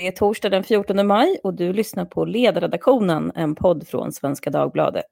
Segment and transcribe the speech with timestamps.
[0.00, 4.50] Det är torsdag den 14 maj och du lyssnar på Ledarredaktionen, en podd från Svenska
[4.50, 5.04] Dagbladet.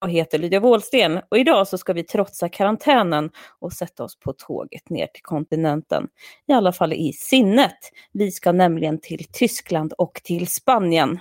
[0.00, 4.32] Jag heter Lydia Wåhlsten och idag så ska vi trotsa karantänen och sätta oss på
[4.32, 6.08] tåget ner till kontinenten.
[6.46, 7.78] I alla fall i sinnet.
[8.12, 11.18] Vi ska nämligen till Tyskland och till Spanien.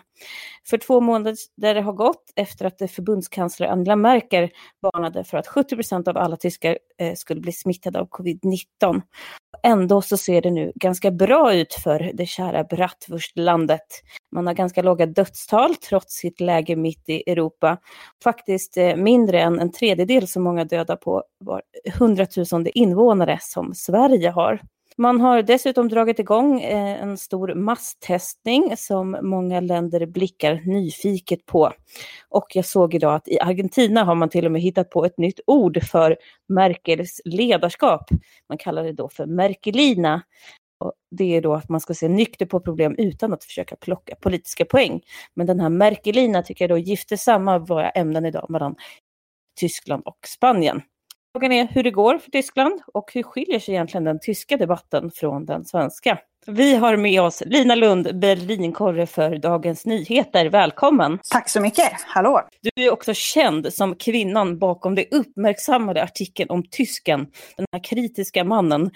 [0.69, 4.49] För två månader där det har gått efter att förbundskansler Angela Merkel
[4.81, 9.01] varnade för att 70 procent av alla tyskar eh, skulle bli smittade av covid-19.
[9.63, 13.87] Ändå så ser det nu ganska bra ut för det kära bratwurstlandet.
[14.31, 17.77] Man har ganska låga dödstal trots sitt läge mitt i Europa.
[18.23, 21.61] Faktiskt eh, mindre än en tredjedel så många döda på var
[21.99, 24.61] hundratusende invånare som Sverige har.
[24.97, 31.73] Man har dessutom dragit igång eh, en stor masstestning som många länder blickar nyfiket på.
[32.29, 35.17] Och jag såg idag att i Argentina har man till och med hittat på ett
[35.17, 36.17] nytt ord för
[36.49, 38.09] Merkels ledarskap.
[38.49, 40.21] Man kallar det då för Merkelina.
[40.79, 44.15] Och det är då att man ska se nykter på problem utan att försöka plocka
[44.15, 45.01] politiska poäng.
[45.33, 48.75] Men den här Merkelina tycker jag då gifter samman våra ämnen idag mellan
[49.59, 50.81] Tyskland och Spanien.
[51.33, 55.11] Frågan är hur det går för Tyskland och hur skiljer sig egentligen den tyska debatten
[55.11, 56.19] från den svenska?
[56.45, 60.45] Vi har med oss Lina Lund, Berlinkorre för Dagens Nyheter.
[60.45, 61.19] Välkommen!
[61.29, 61.91] Tack så mycket!
[62.07, 62.41] Hallå!
[62.61, 68.43] Du är också känd som kvinnan bakom det uppmärksammade artikeln om tysken, den här kritiska
[68.43, 68.91] mannen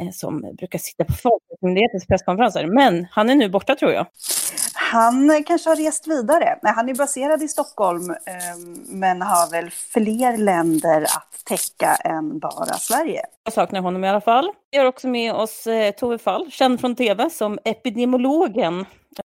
[0.00, 2.66] eh, som brukar sitta på Folkmyndighetens presskonferenser.
[2.66, 4.06] Men han är nu borta tror jag.
[4.74, 6.58] Han kanske har rest vidare.
[6.62, 12.38] Nej, han är baserad i Stockholm ehm, men har väl fler länder att täcka än
[12.38, 13.22] bara Sverige.
[13.44, 14.52] Jag saknar honom i alla fall.
[14.70, 18.80] Vi har också med oss eh, Tove Fall, känd från tv som epidemiologen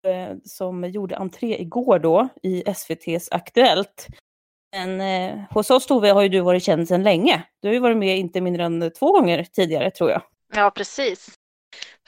[0.07, 4.07] eh, som gjorde entré igår då i SVTs Aktuellt.
[4.75, 7.43] Men eh, hos oss Tove har ju du varit känd sedan länge.
[7.61, 10.21] Du har ju varit med inte mindre än två gånger tidigare tror jag.
[10.55, 11.38] Ja, precis.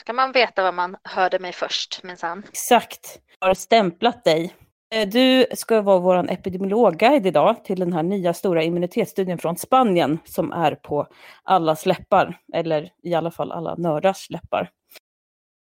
[0.01, 2.43] Ska man veta var man hörde mig först minsann.
[2.49, 3.19] Exakt.
[3.39, 4.53] Jag har stämplat dig.
[4.95, 10.19] Eh, du ska vara vår epidemiologguide idag till den här nya stora immunitetsstudien från Spanien
[10.25, 11.07] som är på
[11.43, 14.69] allas läppar, eller i alla fall alla nördars läppar.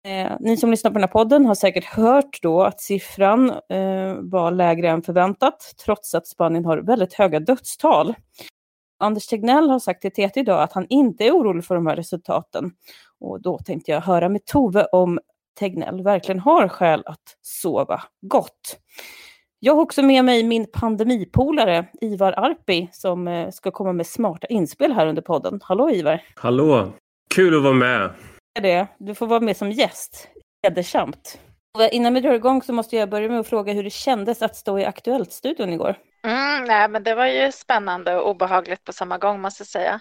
[0.08, 4.14] Eh, ni som lyssnar på den här podden har säkert hört då att siffran eh,
[4.20, 8.14] var lägre än förväntat, trots att Spanien har väldigt höga dödstal.
[8.98, 11.96] Anders Tegnell har sagt till TT idag att han inte är orolig för de här
[11.96, 12.70] resultaten.
[13.20, 15.18] Och då tänkte jag höra med Tove om
[15.58, 18.78] Tegnell verkligen har skäl att sova gott.
[19.60, 24.46] Jag har också med mig min pandemipolare Ivar Arpi som eh, ska komma med smarta
[24.46, 25.60] inspel här under podden.
[25.62, 26.22] Hallå Ivar!
[26.34, 26.92] Hallå!
[27.34, 28.10] Kul att vara med!
[28.60, 28.86] Det.
[28.98, 30.28] Du får vara med som gäst.
[30.62, 31.40] Hedersamt.
[31.92, 34.56] Innan vi drar igång så måste jag börja med att fråga hur det kändes att
[34.56, 35.96] stå i Aktuellt-studion igår.
[36.22, 40.00] Mm, nej, men det var ju spännande och obehagligt på samma gång måste jag säga.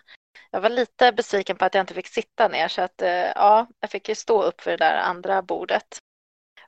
[0.52, 3.68] Jag var lite besviken på att jag inte fick sitta ner så att eh, ja,
[3.80, 5.98] jag fick ju stå upp för det där andra bordet.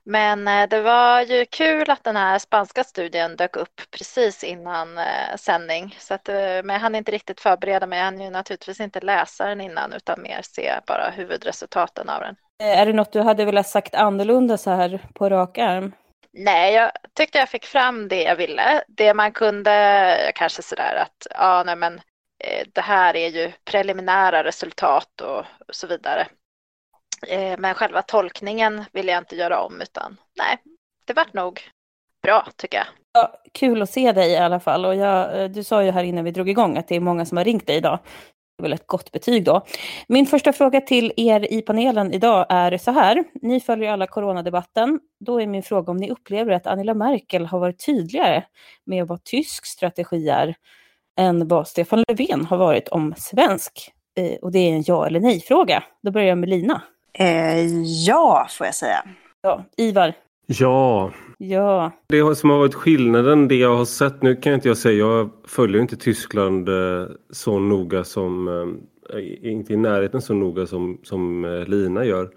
[0.04, 4.98] Men eh, det var ju kul att den här spanska studien dök upp precis innan
[4.98, 5.96] eh, sändning.
[5.98, 7.98] Så att, men jag hann inte riktigt förbereda mig.
[7.98, 12.36] Jag hann ju naturligtvis inte läsa den innan utan mer se bara huvudresultaten av den.
[12.62, 15.92] Är det något du hade velat sagt annorlunda så här på rak arm?
[16.32, 18.84] Nej, jag tyckte jag fick fram det jag ville.
[18.88, 21.94] Det man kunde, kanske sådär att, ja, nej men
[22.44, 26.26] eh, det här är ju preliminära resultat och, så vidare.
[27.26, 30.56] Eh, men själva tolkningen vill jag inte göra om utan nej,
[31.04, 31.60] det vart nog
[32.22, 32.86] bra tycker jag.
[33.12, 36.04] Ja, kul att se dig i alla fall och jag, eh, du sa ju här
[36.04, 37.98] innan vi drog igång att det är många som har ringt dig idag.
[38.60, 39.66] Väl ett gott betyg då.
[40.08, 43.24] Min första fråga till er i panelen idag är så här.
[43.42, 45.00] Ni följer alla coronadebatten.
[45.20, 48.44] Då är min fråga om ni upplever att Angela Merkel har varit tydligare
[48.84, 50.54] med vad tysk strategi är
[51.18, 53.92] än vad Stefan Löfven har varit om svensk.
[54.16, 55.82] Eh, och det är en ja eller nej-fråga.
[56.02, 56.82] Då börjar jag med Lina.
[57.14, 57.66] Eh,
[58.06, 59.04] ja, får jag säga.
[59.42, 60.14] Ja, Ivar.
[60.58, 61.12] Ja.
[61.38, 61.92] Ja.
[62.06, 65.30] Det som har varit skillnaden, det jag har sett, nu kan inte jag säga, jag
[65.44, 71.44] följer inte Tyskland eh, så noga som, eh, inte i närheten så noga som, som
[71.44, 72.30] eh, Lina gör.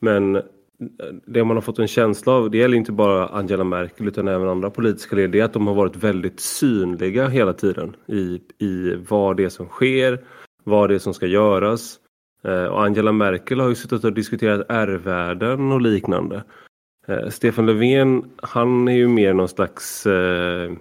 [0.00, 0.42] Men
[1.26, 4.48] det man har fått en känsla av, det gäller inte bara Angela Merkel utan även
[4.48, 9.36] andra politiska ledare, är att de har varit väldigt synliga hela tiden i, i vad
[9.36, 10.24] det är som sker,
[10.64, 12.00] vad det är som ska göras.
[12.70, 16.42] Och Angela Merkel har ju suttit och diskuterat R-värden och liknande.
[17.06, 20.06] Eh, Stefan Löfven, han är ju mer någon slags...
[20.06, 20.72] Eh,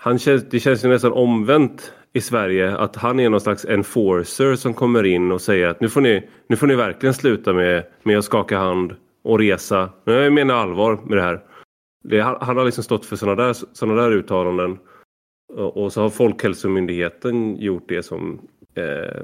[0.00, 4.54] han känns, det känns ju nästan omvänt i Sverige att han är någon slags enforcer
[4.54, 7.84] som kommer in och säger att nu får ni, nu får ni verkligen sluta med,
[8.02, 9.90] med att skaka hand och resa.
[10.04, 11.40] Jag menar allvar med det här.
[12.04, 14.78] det, han har liksom stått för sådana där, såna där uttalanden.
[15.54, 18.40] Och, och, så har Folkhälsomyndigheten gjort det som
[18.74, 19.22] eh,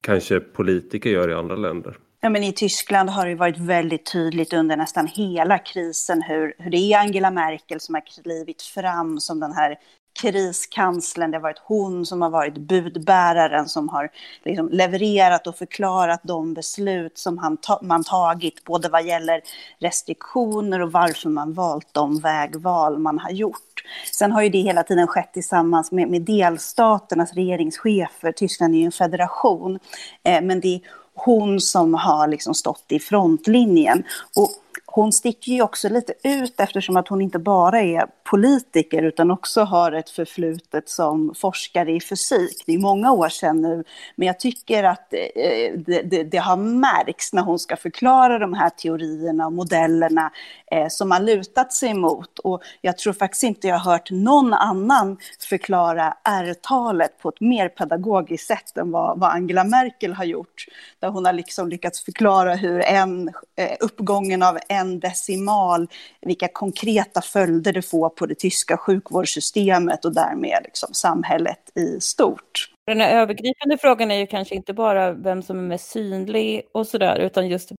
[0.00, 1.96] kanske politiker gör i andra länder.
[2.22, 6.70] Ja, men I Tyskland har det varit väldigt tydligt under nästan hela krisen hur, hur
[6.70, 9.78] det är Angela Merkel som har klivit fram som den här
[10.20, 11.30] kriskanslern.
[11.30, 14.10] Det har varit hon som har varit budbäraren som har
[14.44, 19.40] liksom levererat och förklarat de beslut som han ta man tagit, både vad gäller
[19.78, 23.84] restriktioner och varför man valt de vägval man har gjort.
[24.12, 28.32] Sen har ju det hela tiden skett tillsammans med, med delstaternas regeringschefer.
[28.32, 29.78] Tyskland är ju en federation,
[30.22, 30.80] eh, men det är
[31.14, 34.04] hon som har liksom stått i frontlinjen.
[34.36, 34.50] Och
[34.92, 39.60] hon sticker ju också lite ut eftersom att hon inte bara är politiker utan också
[39.60, 42.62] har ett förflutet som forskare i fysik.
[42.66, 43.84] Det är många år sedan nu,
[44.16, 48.54] men jag tycker att eh, det, det, det har märks när hon ska förklara de
[48.54, 50.30] här teorierna och modellerna
[50.70, 52.38] eh, som man lutat sig mot.
[52.38, 55.16] Och jag tror faktiskt inte jag har hört någon annan
[55.48, 60.64] förklara R-talet på ett mer pedagogiskt sätt än vad, vad Angela Merkel har gjort.
[61.00, 65.88] Där hon har liksom lyckats förklara hur en, eh, uppgången av en en decimal,
[66.20, 72.70] vilka konkreta följder det får på det tyska sjukvårdssystemet och därmed liksom samhället i stort.
[72.86, 76.86] Den här övergripande frågan är ju kanske inte bara vem som är mest synlig och
[76.86, 77.72] sådär, utan just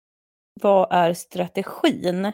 [0.61, 2.31] vad är strategin?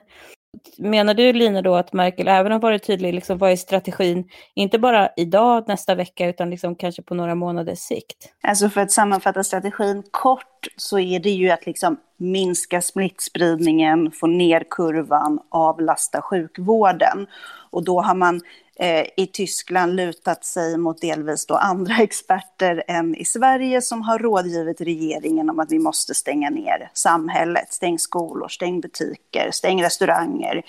[0.77, 4.80] Menar du Lina då att Merkel även har varit tydlig, liksom, vad är strategin, inte
[4.80, 8.33] bara idag, nästa vecka, utan liksom kanske på några månaders sikt?
[8.42, 14.27] Alltså för att sammanfatta strategin kort så är det ju att liksom minska smittspridningen, få
[14.27, 17.27] ner kurvan, avlasta sjukvården.
[17.71, 18.42] Och då har man
[18.79, 24.19] Eh, i Tyskland lutat sig mot delvis då andra experter än i Sverige som har
[24.19, 27.74] rådgivit regeringen om att vi måste stänga ner samhället.
[27.74, 30.63] Stäng skolor, stäng butiker, stäng restauranger,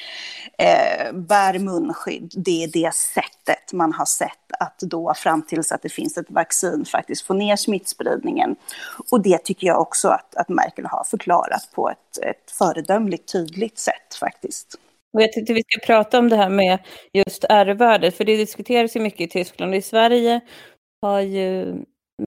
[0.59, 2.33] eh, bär munskydd.
[2.37, 4.31] Det är det sättet man har sett
[4.61, 8.57] att då fram tills att det finns ett vaccin faktiskt få ner smittspridningen.
[9.11, 13.79] Och det tycker jag också att, att Merkel har förklarat på ett, ett föredömligt tydligt
[13.79, 14.79] sätt faktiskt.
[15.13, 16.79] Och jag tyckte vi ska prata om det här med
[17.13, 19.75] just R-värdet, för det diskuteras ju mycket i Tyskland.
[19.75, 20.41] I Sverige
[21.03, 21.77] har ju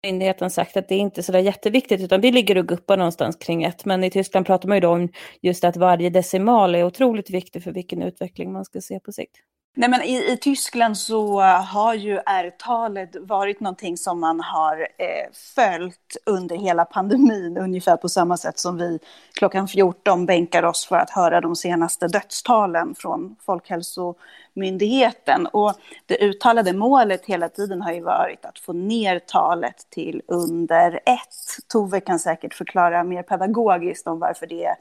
[0.03, 3.35] myndigheten sagt att det är inte så där jätteviktigt, utan vi ligger och guppar någonstans
[3.35, 3.85] kring ett.
[3.85, 5.09] Men i Tyskland pratar man ju då om
[5.41, 9.37] just att varje decimal är otroligt viktig för vilken utveckling man ska se på sikt.
[9.73, 15.31] Nej, men i, i Tyskland så har ju R-talet varit någonting som man har eh,
[15.55, 18.99] följt under hela pandemin, ungefär på samma sätt som vi
[19.33, 25.47] klockan 14 bänkar oss för att höra de senaste dödstalen från Folkhälsomyndigheten.
[25.47, 25.73] Och
[26.05, 31.67] det uttalade målet hela tiden har ju varit att få ner talet till under ett.
[31.67, 34.75] Tove kan säkert förklara mer pedagogiskt om varför det är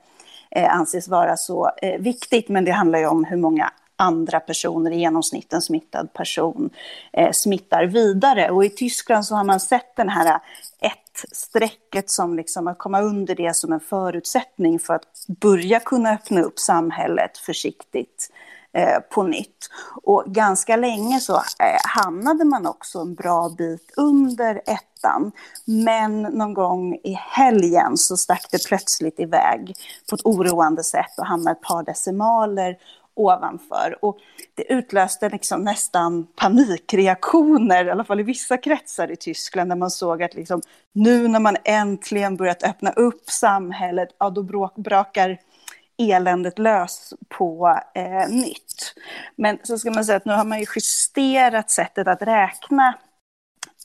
[0.68, 4.98] anses vara så eh, viktigt, men det handlar ju om hur många andra personer, i
[4.98, 6.70] genomsnitt en smittad person,
[7.12, 8.50] eh, smittar vidare.
[8.50, 10.40] Och i Tyskland så har man sett den här
[10.80, 16.42] ett-strecket som liksom att komma under det som en förutsättning för att börja kunna öppna
[16.42, 18.30] upp samhället försiktigt
[18.72, 19.68] eh, på nytt.
[20.02, 25.32] Och ganska länge så eh, hamnade man också en bra bit under ettan.
[25.64, 29.74] Men någon gång i helgen så stack det plötsligt iväg
[30.10, 32.76] på ett oroande sätt och hamnade ett par decimaler
[33.20, 34.04] ovanför.
[34.04, 34.18] Och
[34.54, 39.90] det utlöste liksom nästan panikreaktioner, i alla fall i vissa kretsar i Tyskland, där man
[39.90, 40.62] såg att liksom,
[40.92, 45.38] nu när man äntligen börjat öppna upp samhället, ja, då brakar
[45.98, 48.94] eländet lös på eh, nytt.
[49.36, 52.94] Men så ska man säga att nu har man ju justerat sättet att räkna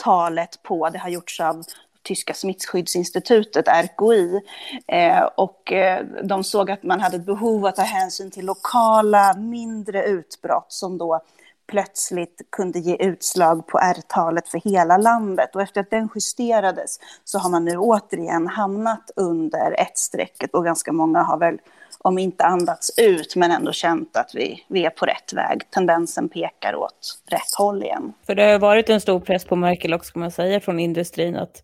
[0.04, 0.90] talet på.
[0.90, 1.64] Det har gjorts av
[2.06, 4.42] tyska smittskyddsinstitutet, RKI.
[4.88, 9.34] Eh, och eh, de såg att man hade ett behov att ta hänsyn till lokala
[9.34, 11.22] mindre utbrott som då
[11.68, 15.56] plötsligt kunde ge utslag på R-talet för hela landet.
[15.56, 20.66] Och efter att den justerades så har man nu återigen hamnat under ett strecket och
[20.66, 21.58] ganska många har väl,
[22.00, 25.62] om inte andats ut, men ändå känt att vi, vi är på rätt väg.
[25.70, 28.14] Tendensen pekar åt rätt håll igen.
[28.26, 31.36] För det har varit en stor press på Merkel också, kan man säga, från industrin
[31.36, 31.64] att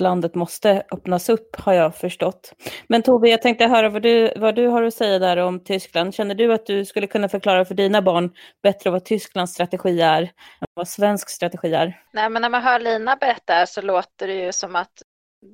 [0.00, 2.52] landet måste öppnas upp har jag förstått.
[2.86, 6.14] Men Tove, jag tänkte höra vad du, vad du har att säga där om Tyskland.
[6.14, 8.32] Känner du att du skulle kunna förklara för dina barn
[8.62, 12.02] bättre vad Tysklands strategi är än vad svensk strategi är?
[12.12, 15.02] Nej, men när man hör Lina berätta så låter det ju som att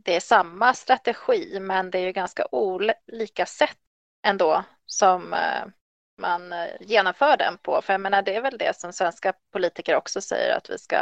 [0.04, 3.76] det är samma strategi, men det är ju ganska olika sätt
[4.26, 5.66] ändå som eh,
[6.18, 7.82] man eh, genomför den på.
[7.82, 10.96] För jag menar, det är väl det som svenska politiker också säger, att vi ska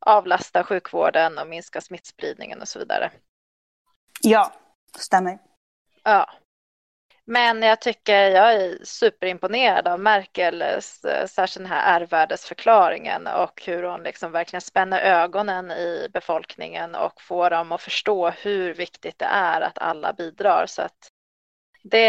[0.00, 3.10] avlasta sjukvården och minska smittspridningen och så vidare.
[4.20, 4.52] Ja,
[4.96, 5.38] stämmer.
[6.02, 6.30] Ja.
[7.30, 13.82] Men jag tycker jag är superimponerad av Merkels, eh, särskilt den här R-värdesförklaringen och hur
[13.82, 19.24] hon liksom verkligen spänner ögonen i befolkningen och får dem att förstå hur viktigt det
[19.24, 20.66] är att alla bidrar.
[20.66, 21.08] Så att
[21.82, 22.06] det,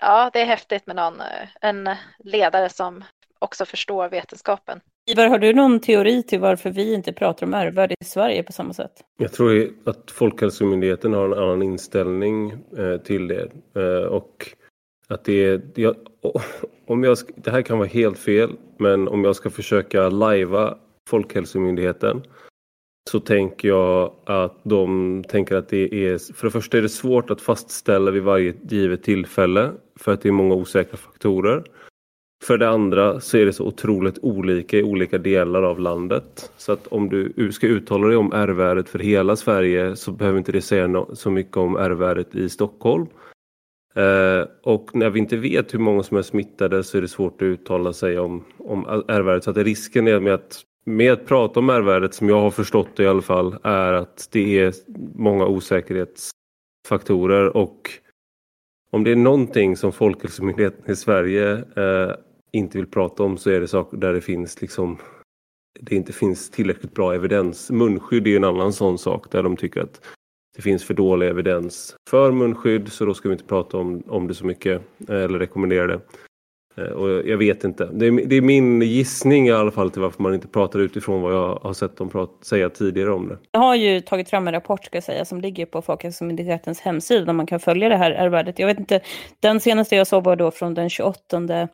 [0.00, 3.04] ja, det är häftigt med någon, eh, en ledare som
[3.38, 4.80] också förstår vetenskapen.
[5.08, 8.52] Ivar, har du någon teori till varför vi inte pratar om ärvärde i Sverige på
[8.52, 8.92] samma sätt?
[9.18, 13.48] Jag tror att Folkhälsomyndigheten har en annan inställning eh, till det.
[13.76, 14.54] Eh, och
[15.08, 15.96] att det är, jag,
[16.86, 22.22] om jag, det här kan vara helt fel, men om jag ska försöka lajva Folkhälsomyndigheten
[23.10, 27.30] så tänker jag att de tänker att det är, för det första är det svårt
[27.30, 31.64] att fastställa vid varje givet tillfälle för att det är många osäkra faktorer.
[32.46, 36.52] För det andra så är det så otroligt olika i olika delar av landet.
[36.56, 40.52] Så att om du ska uttala dig om R-värdet för hela Sverige så behöver inte
[40.52, 43.06] det säga så mycket om R-värdet i Stockholm.
[43.94, 47.42] Eh, och när vi inte vet hur många som är smittade så är det svårt
[47.42, 49.44] att uttala sig om, om R-värdet.
[49.44, 52.96] Så att risken är med att, med att prata om R-värdet, som jag har förstått
[52.96, 54.74] det i alla fall, är att det är
[55.14, 57.90] många osäkerhetsfaktorer och
[58.90, 62.12] om det är någonting som Folkhälsomyndigheten i Sverige eh,
[62.56, 64.98] inte vill prata om så är det saker där det finns liksom
[65.80, 67.70] det inte finns tillräckligt bra evidens.
[67.70, 70.00] Munskydd är en annan sån sak där de tycker att
[70.56, 74.28] det finns för dålig evidens för munskydd så då ska vi inte prata om, om
[74.28, 76.00] det så mycket eh, eller rekommendera det.
[76.76, 77.88] Eh, och jag vet inte.
[77.92, 81.22] Det är, det är, min gissning i alla fall till varför man inte pratar utifrån
[81.22, 83.38] vad jag har sett dem prat, säga tidigare om det.
[83.50, 87.24] Jag har ju tagit fram en rapport ska jag säga som ligger på Folkhälsomyndighetens hemsida
[87.24, 88.58] där man kan följa det här R-värdet.
[88.58, 89.00] Jag vet inte,
[89.40, 91.68] den senaste jag såg var då från den 28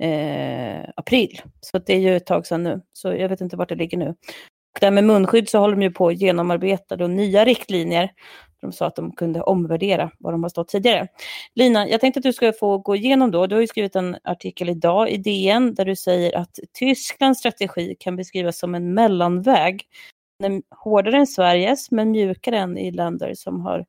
[0.00, 1.40] eh, april.
[1.60, 2.80] Så det är ju ett tag sedan nu.
[2.92, 4.08] Så jag vet inte vart det ligger nu.
[4.74, 8.10] Och det här med munskydd så håller de ju på att genomarbeta då nya riktlinjer.
[8.60, 11.08] De sa att de kunde omvärdera vad de har stått tidigare.
[11.54, 13.46] Lina, jag tänkte att du ska få gå igenom då.
[13.46, 17.96] Du har ju skrivit en artikel idag i DN där du säger att Tysklands strategi
[18.00, 19.82] kan beskrivas som en mellanväg.
[20.38, 23.84] Den är hårdare än Sveriges men mjukare än i länder som har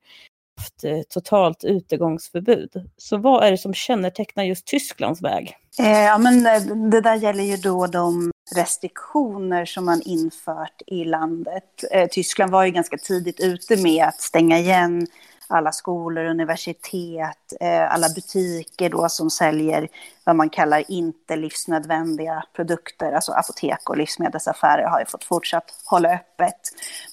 [0.58, 2.90] haft eh, totalt utegångsförbud.
[2.98, 5.56] Så vad är det som kännetecknar just Tysklands väg?
[5.80, 11.04] Eh, ja, men eh, det där gäller ju då de restriktioner som man infört i
[11.06, 11.84] landet.
[12.12, 15.08] Tyskland var ju ganska tidigt ute med att stänga igen
[15.52, 19.88] alla skolor, universitet, eh, alla butiker då som säljer
[20.24, 26.14] vad man kallar inte livsnödvändiga produkter, alltså apotek och livsmedelsaffärer har ju fått fortsatt hålla
[26.14, 26.60] öppet.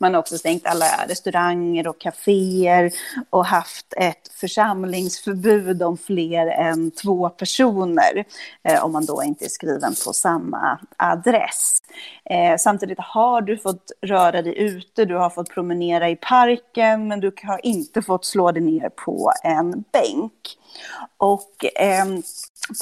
[0.01, 2.91] Man har också stängt alla restauranger och kaféer
[3.31, 8.25] och haft ett församlingsförbud om fler än två personer,
[8.63, 11.83] eh, om man då inte är skriven på samma adress.
[12.25, 17.21] Eh, samtidigt har du fått röra dig ute, du har fått promenera i parken, men
[17.21, 20.59] du har inte fått slå dig ner på en bänk.
[21.17, 22.07] Och eh,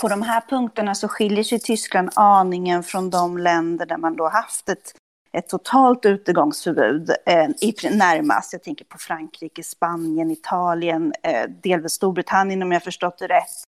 [0.01, 4.29] på de här punkterna så skiljer sig Tyskland aningen från de länder där man då
[4.29, 4.95] haft ett,
[5.33, 8.53] ett totalt utegångsförbud eh, i, närmast.
[8.53, 13.65] Jag tänker på Frankrike, Spanien, Italien, eh, delvis Storbritannien om jag förstått det rätt.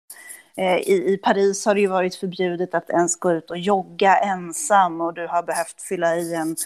[0.58, 4.16] Eh, I, I Paris har det ju varit förbjudet att ens gå ut och jogga
[4.16, 6.56] ensam och du har behövt fylla i en,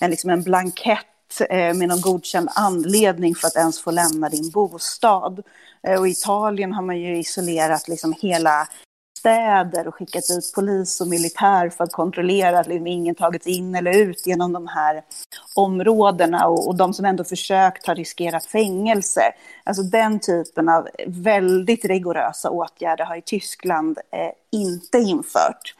[0.00, 1.06] en, liksom en blankett
[1.40, 5.42] Eh, med någon godkänd anledning för att ens få lämna din bostad.
[5.82, 8.68] Eh, och i Italien har man ju isolerat liksom hela
[9.22, 13.74] städer och skickat ut polis och militär för att kontrollera att liksom ingen tagits in
[13.74, 15.02] eller ut genom de här
[15.54, 19.22] områdena och, och de som ändå försökt har riskerat fängelse.
[19.64, 25.74] Alltså den typen av väldigt rigorösa åtgärder har i Tyskland eh, inte infört.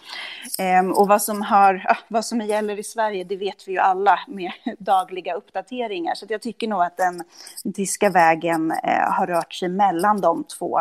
[0.58, 4.18] Eh, och vad som, har, vad som gäller i Sverige, det vet vi ju alla
[4.28, 6.14] med dagliga uppdateringar.
[6.14, 7.22] Så jag tycker nog att den,
[7.64, 10.80] den tyska vägen eh, har rört sig mellan de två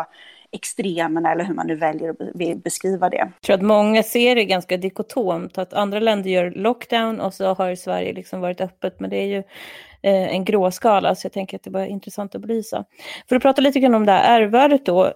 [0.52, 3.16] extremerna eller hur man nu väljer att beskriva det.
[3.16, 7.54] Jag tror att många ser det ganska dikotomt, att andra länder gör lockdown och så
[7.54, 9.38] har Sverige liksom varit öppet, men det är ju
[10.02, 12.84] eh, en gråskala, så jag tänker att det var intressant att belysa.
[13.28, 15.12] För att prata lite grann om det här R-värdet då,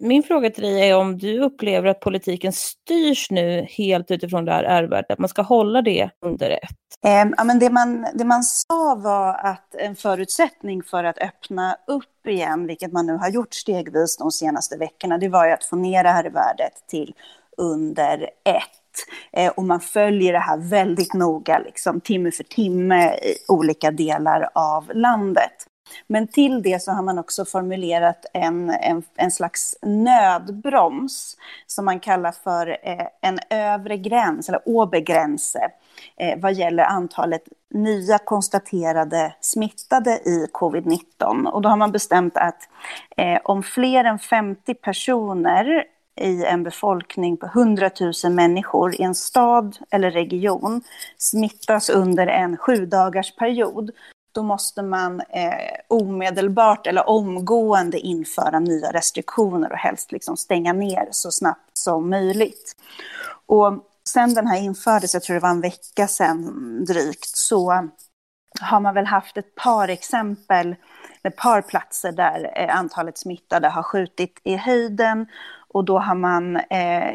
[0.00, 4.52] min fråga till dig är om du upplever att politiken styrs nu helt utifrån det
[4.52, 6.70] här R-värdet, att man ska hålla det under ett?
[7.06, 11.76] Ehm, ja, men det, man, det man sa var att en förutsättning för att öppna
[11.86, 15.64] upp igen, vilket man nu har gjort stegvis de senaste veckorna, det var ju att
[15.64, 17.14] få ner R-värdet till
[17.56, 18.84] under ett.
[19.32, 24.48] Eh, och man följer det här väldigt noga, liksom, timme för timme i olika delar
[24.54, 25.66] av landet.
[26.06, 31.36] Men till det så har man också formulerat en, en, en slags nödbroms
[31.66, 35.70] som man kallar för eh, en övre gräns, eller obergränse,
[36.16, 37.42] eh, vad gäller antalet
[37.74, 41.46] nya konstaterade smittade i covid-19.
[41.46, 42.68] Och då har man bestämt att
[43.16, 45.84] eh, om fler än 50 personer
[46.20, 47.90] i en befolkning på 100
[48.24, 50.82] 000 människor i en stad eller region
[51.18, 53.90] smittas under en sju dagars period,
[54.34, 61.08] då måste man eh, omedelbart eller omgående införa nya restriktioner och helst liksom stänga ner
[61.10, 62.76] så snabbt som möjligt.
[63.46, 63.72] Och
[64.08, 67.88] sen den här infördes, jag tror det var en vecka sedan drygt, så
[68.60, 70.76] har man väl haft ett par exempel,
[71.22, 75.26] ett par platser där eh, antalet smittade har skjutit i höjden
[75.68, 77.14] och då har man eh,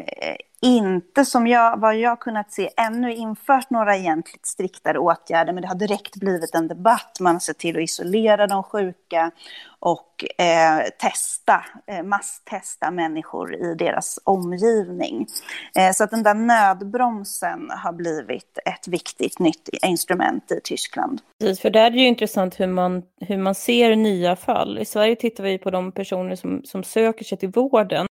[0.62, 5.68] inte, som jag, vad jag kunnat se, ännu infört några egentligt striktare åtgärder, men det
[5.68, 7.16] har direkt blivit en debatt.
[7.20, 9.30] Man har sett till att isolera de sjuka
[9.78, 15.26] och eh, testa, eh, masstesta människor i deras omgivning.
[15.74, 21.20] Eh, så att den där nödbromsen har blivit ett viktigt nytt instrument i Tyskland.
[21.40, 24.78] Precis, för där är det ju intressant hur man, hur man ser nya fall.
[24.78, 28.06] I Sverige tittar vi på de personer som, som söker sig till vården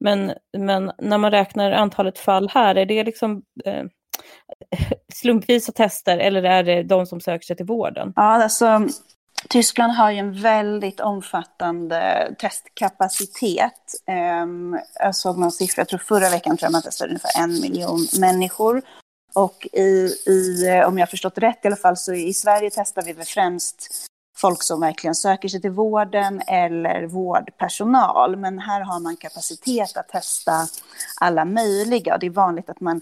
[0.00, 3.84] men, men när man räknar antalet fall här, är det liksom eh,
[5.14, 8.12] slumpvisa tester eller är det de som söker sig till vården?
[8.16, 8.86] Ja, alltså
[9.48, 13.94] Tyskland har ju en väldigt omfattande testkapacitet.
[14.06, 17.42] Ehm, alltså, jag såg någon siffra, jag tror förra veckan tror jag man testade ungefär
[17.42, 18.82] en miljon människor.
[19.34, 22.70] Och i, i, eh, om jag har förstått rätt i alla fall, så i Sverige
[22.74, 24.09] testar vi väl främst
[24.40, 28.36] folk som verkligen söker sig till vården eller vårdpersonal.
[28.36, 30.66] Men här har man kapacitet att testa
[31.20, 32.14] alla möjliga.
[32.14, 33.00] Och det är vanligt att man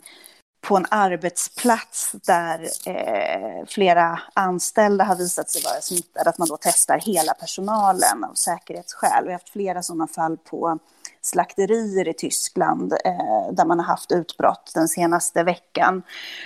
[0.61, 6.59] på en arbetsplats där eh, flera anställda har visat sig vara smittade, att man då
[6.61, 9.25] testar hela personalen av säkerhetsskäl.
[9.25, 10.79] Vi har haft flera sådana fall på
[11.21, 16.03] slakterier i Tyskland eh, där man har haft utbrott den senaste veckan.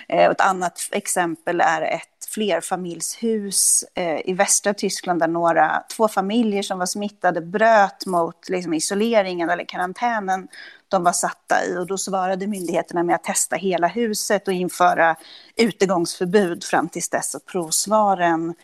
[0.09, 6.63] Eh, ett annat exempel är ett flerfamiljshus eh, i västra Tyskland där några, två familjer
[6.63, 10.49] som var smittade bröt mot liksom, isoleringen eller karantänen
[10.89, 11.79] de var satta i.
[11.79, 15.17] Och då svarade myndigheterna med att testa hela huset och införa
[15.57, 18.55] utegångsförbud fram tills dess att provsvaren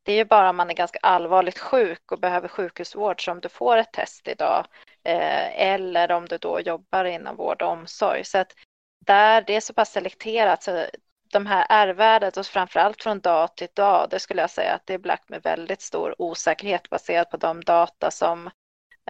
[0.09, 3.49] det är ju bara om man är ganska allvarligt sjuk och behöver sjukhusvård som du
[3.49, 4.67] får ett test idag.
[5.05, 8.25] Eh, eller om du då jobbar inom vård och omsorg.
[8.25, 8.53] Så att
[9.07, 10.87] där det är så pass selekterat så
[11.33, 14.95] de här R-värdet och framförallt från dag till dag, det skulle jag säga att det
[14.95, 18.47] är belagt med väldigt stor osäkerhet baserat på de data som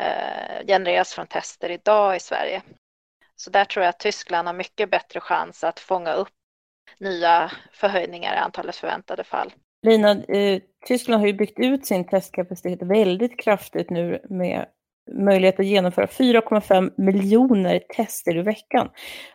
[0.00, 2.62] eh, genereras från tester idag i Sverige.
[3.36, 6.34] Så där tror jag att Tyskland har mycket bättre chans att fånga upp
[6.98, 9.52] nya förhöjningar i antalet förväntade fall.
[9.82, 14.66] Lina, eh, Tyskland har ju byggt ut sin testkapacitet väldigt kraftigt nu med
[15.12, 18.88] möjlighet att genomföra 4,5 miljoner tester i veckan.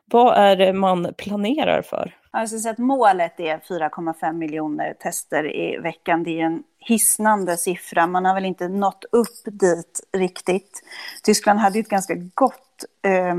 [0.06, 2.16] Vad är det man planerar för?
[2.32, 6.24] Alltså så att målet är 4,5 miljoner tester i veckan.
[6.24, 8.08] Det är en hisnande siffra.
[8.08, 10.84] Man har väl inte nått upp dit riktigt.
[11.24, 13.36] Tyskland hade ju ett ganska gott eh,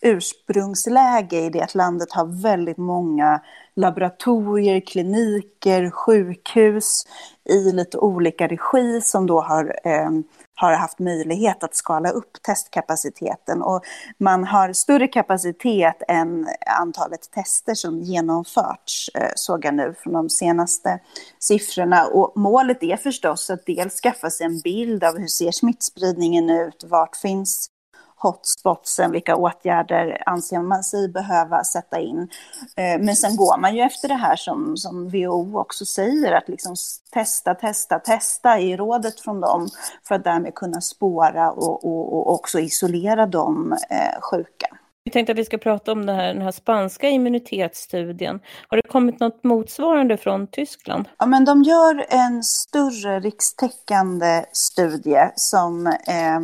[0.00, 3.40] ursprungsläge i det att landet har väldigt många
[3.76, 7.06] laboratorier, kliniker, sjukhus
[7.48, 10.10] i lite olika regi som då har eh,
[10.56, 13.62] har haft möjlighet att skala upp testkapaciteten.
[13.62, 13.82] Och
[14.18, 16.48] man har större kapacitet än
[16.80, 21.00] antalet tester som genomförts, eh, såg jag nu från de senaste
[21.38, 22.06] siffrorna.
[22.06, 26.84] Och målet är förstås att dels skaffa sig en bild av hur ser smittspridningen ut,
[26.84, 27.70] vart finns
[28.16, 32.28] hotspotsen, vilka åtgärder anser man sig behöva sätta in.
[32.76, 36.48] Eh, men sen går man ju efter det här som, som WHO också säger, att
[36.48, 36.76] liksom
[37.12, 39.68] testa, testa, testa i rådet från dem
[40.08, 44.76] för att därmed kunna spåra och, och, och också isolera de eh, sjuka.
[45.06, 48.40] Vi tänkte att vi ska prata om här, den här spanska immunitetsstudien.
[48.68, 51.08] Har det kommit något motsvarande från Tyskland?
[51.18, 56.40] Ja, men de gör en större rikstäckande studie som eh,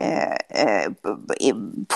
[0.00, 0.32] Eh,
[0.62, 0.92] eh,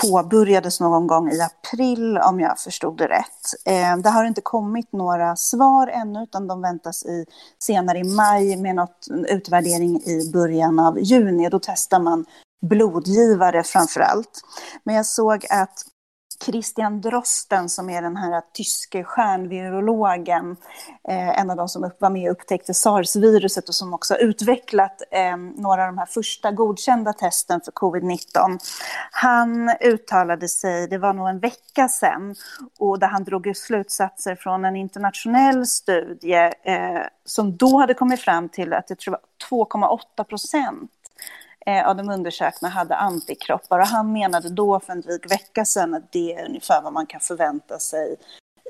[0.01, 3.65] påbörjades någon gång i april om jag förstod det rätt.
[3.65, 7.25] Eh, det har inte kommit några svar ännu utan de väntas i,
[7.59, 11.49] senare i maj med något utvärdering i början av juni.
[11.49, 12.25] Då testar man
[12.61, 14.41] blodgivare framför allt.
[14.83, 15.92] Men jag såg att
[16.45, 20.57] Christian Drosten som är den här tyske stjärnvirologen,
[21.07, 25.01] eh, en av de som var med och upptäckte sars-viruset och som också har utvecklat
[25.11, 28.59] eh, några av de här första godkända testen för covid-19.
[29.11, 32.35] Han uttalade sig, det var nog en vecka sedan,
[32.79, 38.49] och där han drog slutsatser från en internationell studie eh, som då hade kommit fram
[38.49, 40.91] till att jag var 2,8 procent
[41.65, 43.79] Eh, av de undersökta hade antikroppar.
[43.79, 47.05] Och han menade då för en dryg vecka sedan att det är ungefär vad man
[47.05, 48.17] kan förvänta sig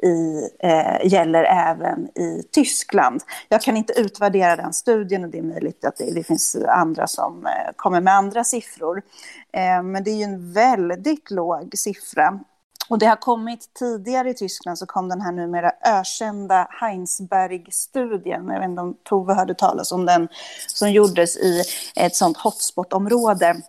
[0.04, 3.22] i, eh, gäller även i Tyskland.
[3.50, 7.08] Jag kan inte utvärdera den studien och det är möjligt att det, det finns andra
[7.08, 9.02] som eh, kommer med andra siffror.
[9.54, 12.40] Eh, men det är ju en väldigt låg siffra.
[12.94, 18.60] Och det har kommit tidigare i Tyskland så kom den här numera ökända Heinsberg-studien, jag
[18.60, 20.28] vet inte om Tove hörde talas om den,
[20.68, 21.64] som gjordes i
[21.96, 23.62] ett sånt hotspot-område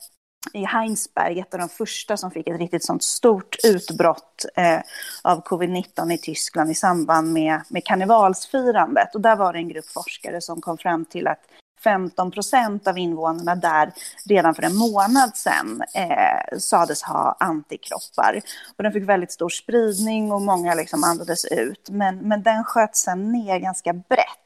[0.52, 4.80] i Heinsberg, ett av de första som fick ett riktigt sånt stort utbrott eh,
[5.22, 9.14] av covid-19 i Tyskland i samband med, med karnevalsfirandet.
[9.14, 11.40] Och där var det en grupp forskare som kom fram till att
[11.84, 13.92] 15 procent av invånarna där
[14.24, 18.40] redan för en månad sedan eh, sades ha antikroppar.
[18.76, 21.90] Och den fick väldigt stor spridning och många liksom andades ut.
[21.90, 24.44] Men, men den sköts sen ner ganska brett.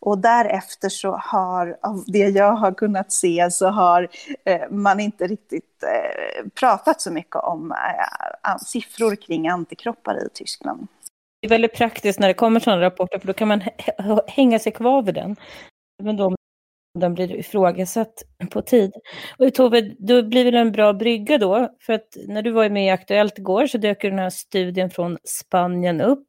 [0.00, 4.08] Och därefter så har, av det jag har kunnat se, så har
[4.44, 10.86] eh, man inte riktigt eh, pratat så mycket om eh, siffror kring antikroppar i Tyskland.
[11.40, 13.62] Det är väldigt praktiskt när det kommer sådana rapporter, för då kan man
[14.26, 15.36] hänga sig kvar vid den.
[16.02, 16.37] Även då
[16.98, 18.92] den blir ifrågasatt på tid.
[19.38, 22.86] Och Tove, då blir väl en bra brygga då, för att när du var med
[22.86, 26.28] i Aktuellt igår så dök den här studien från Spanien upp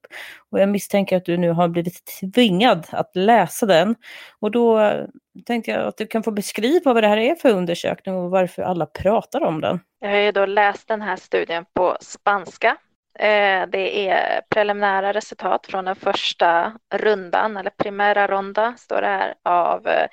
[0.51, 3.95] och jag misstänker att du nu har blivit tvingad att läsa den.
[4.39, 5.05] Och då eh,
[5.45, 8.61] tänkte jag att du kan få beskriva vad det här är för undersökning och varför
[8.61, 9.79] alla pratar om den.
[9.99, 12.77] Jag har ju då läst den här studien på spanska
[13.19, 19.33] eh, det är preliminära resultat från den första rundan, eller primära ronda, står det här,
[19.43, 20.07] av eh,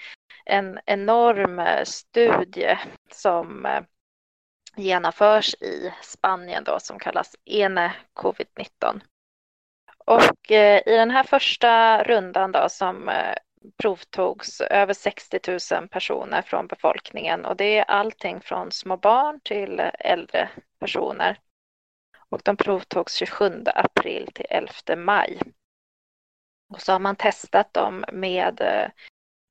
[0.46, 2.78] en enorm eh, studie
[3.11, 3.82] som eh,
[4.76, 9.00] genomförs i Spanien då som kallas ENE covid-19.
[10.06, 13.11] Och eh, i den här första rundan då som
[13.76, 15.40] provtogs över 60
[15.74, 21.38] 000 personer från befolkningen och det är allting från små barn till äldre personer.
[22.28, 25.40] Och de provtogs 27 april till 11 maj.
[26.74, 28.61] Och så har man testat dem med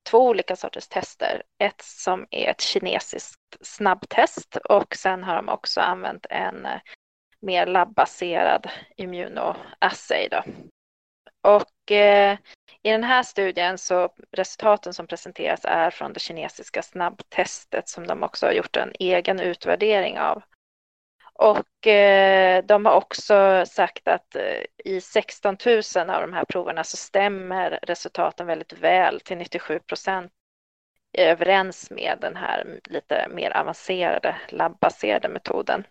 [0.06, 1.42] två olika sorters tester.
[1.58, 6.80] Ett som är ett kinesiskt snabbtest och sen har de också använt en eh,
[7.40, 10.28] mer labbaserad immunoassay.
[10.30, 10.42] Då.
[11.42, 12.38] Och eh,
[12.82, 18.22] i den här studien så resultaten som presenteras är från det kinesiska snabbtestet som de
[18.22, 20.42] också har gjort en egen utvärdering av.
[21.38, 26.84] Och eh, de har också sagt att eh, i 16 000 av de här proverna
[26.84, 30.32] så stämmer resultaten väldigt väl till 97 procent
[31.18, 35.86] överens med den här lite mer avancerade labbaserade metoden.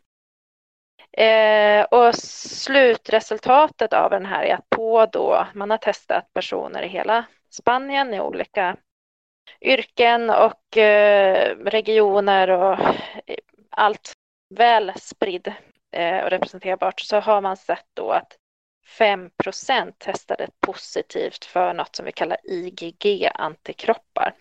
[1.17, 6.88] Eh, och slutresultatet av den här är att på då, man har testat personer i
[6.88, 8.77] hela Spanien i olika
[9.62, 12.79] yrken och eh, regioner och
[13.25, 13.38] eh,
[13.69, 14.13] allt
[14.55, 15.53] väl spridd
[15.91, 18.37] eh, och representerbart så har man sett då att
[18.99, 24.33] 5% testade positivt för något som vi kallar IgG-antikroppar.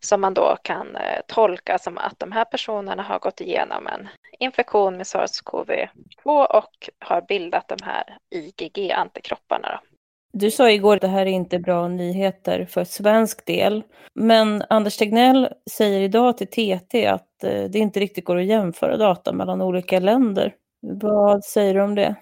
[0.00, 4.08] Som man då kan eh, tolka som att de här personerna har gått igenom en
[4.38, 9.80] infektion med SARS-CoV-2 och har bildat de här IgG-antikropparna.
[10.38, 13.82] Du sa igår att det här är inte bra nyheter för svensk del.
[14.14, 18.96] Men Anders Tegnell säger idag till TT att eh, det inte riktigt går att jämföra
[18.96, 20.54] data mellan olika länder.
[20.80, 22.14] Vad säger du om det?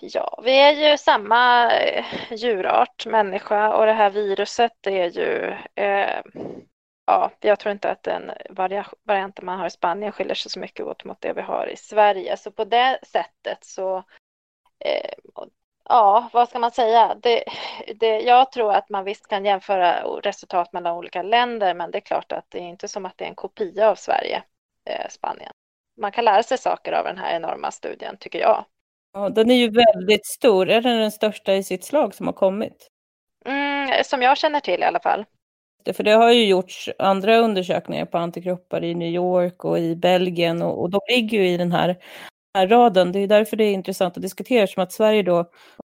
[0.00, 5.54] Ja, vi är ju samma eh, djurart, människa, och det här viruset är ju...
[5.74, 6.22] Eh,
[7.06, 10.86] ja, jag tror inte att den varianten man har i Spanien skiljer sig så mycket
[10.86, 12.36] åt mot det vi har i Sverige.
[12.36, 13.96] Så på det sättet så...
[14.84, 15.10] Eh,
[15.88, 17.16] ja, vad ska man säga?
[17.22, 17.44] Det,
[17.96, 22.00] det, jag tror att man visst kan jämföra resultat mellan olika länder, men det är
[22.00, 24.42] klart att det är inte som att det är en kopia av Sverige,
[24.84, 25.52] eh, Spanien.
[26.00, 28.64] Man kan lära sig saker av den här enorma studien, tycker jag.
[29.12, 30.70] Ja, den är ju väldigt stor.
[30.70, 32.88] Är den den största i sitt slag som har kommit?
[33.44, 35.24] Mm, som jag känner till i alla fall.
[35.92, 40.62] För det har ju gjorts andra undersökningar på antikroppar i New York och i Belgien
[40.62, 41.96] och, och de ligger ju i den här,
[42.58, 43.12] här raden.
[43.12, 45.50] Det är därför det är intressant att diskutera som att Sverige då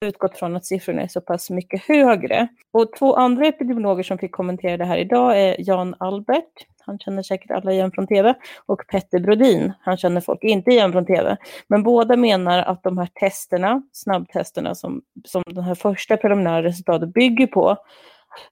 [0.06, 2.48] utgått från att siffrorna är så pass mycket högre.
[2.72, 7.24] Och två andra epidemiologer som fick kommentera det här idag är Jan Albert han känner
[7.24, 8.34] säkert alla igen från tv,
[8.66, 11.38] och Petter Brodin, han känner folk inte igen från tv.
[11.68, 17.14] Men båda menar att de här testerna, snabbtesterna som, som den här första preliminära resultatet
[17.14, 17.78] bygger på,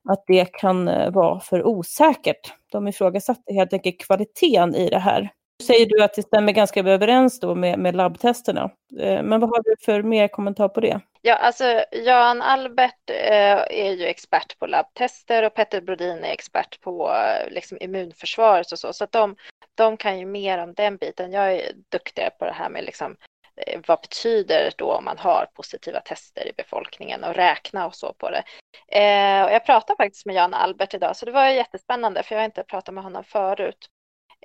[0.09, 2.53] att det kan eh, vara för osäkert.
[2.71, 5.31] De ifrågasatte helt enkelt kvaliteten i det här.
[5.61, 8.71] Säger du att det stämmer ganska överens då med, med labbtesterna.
[8.99, 10.99] Eh, men vad har du för mer kommentar på det?
[11.21, 16.81] Ja, alltså Jan Albert eh, är ju expert på labbtester och Petter Brodin är expert
[16.81, 18.93] på eh, liksom, immunförsvaret och så.
[18.93, 19.35] Så att de,
[19.75, 21.31] de kan ju mer om den biten.
[21.31, 23.15] Jag är duktigare på det här med liksom,
[23.87, 28.29] vad betyder då om man har positiva tester i befolkningen och räkna och så på
[28.29, 28.43] det.
[28.87, 32.39] Eh, och jag pratade faktiskt med Jan Albert idag så det var jättespännande för jag
[32.39, 33.87] har inte pratat med honom förut.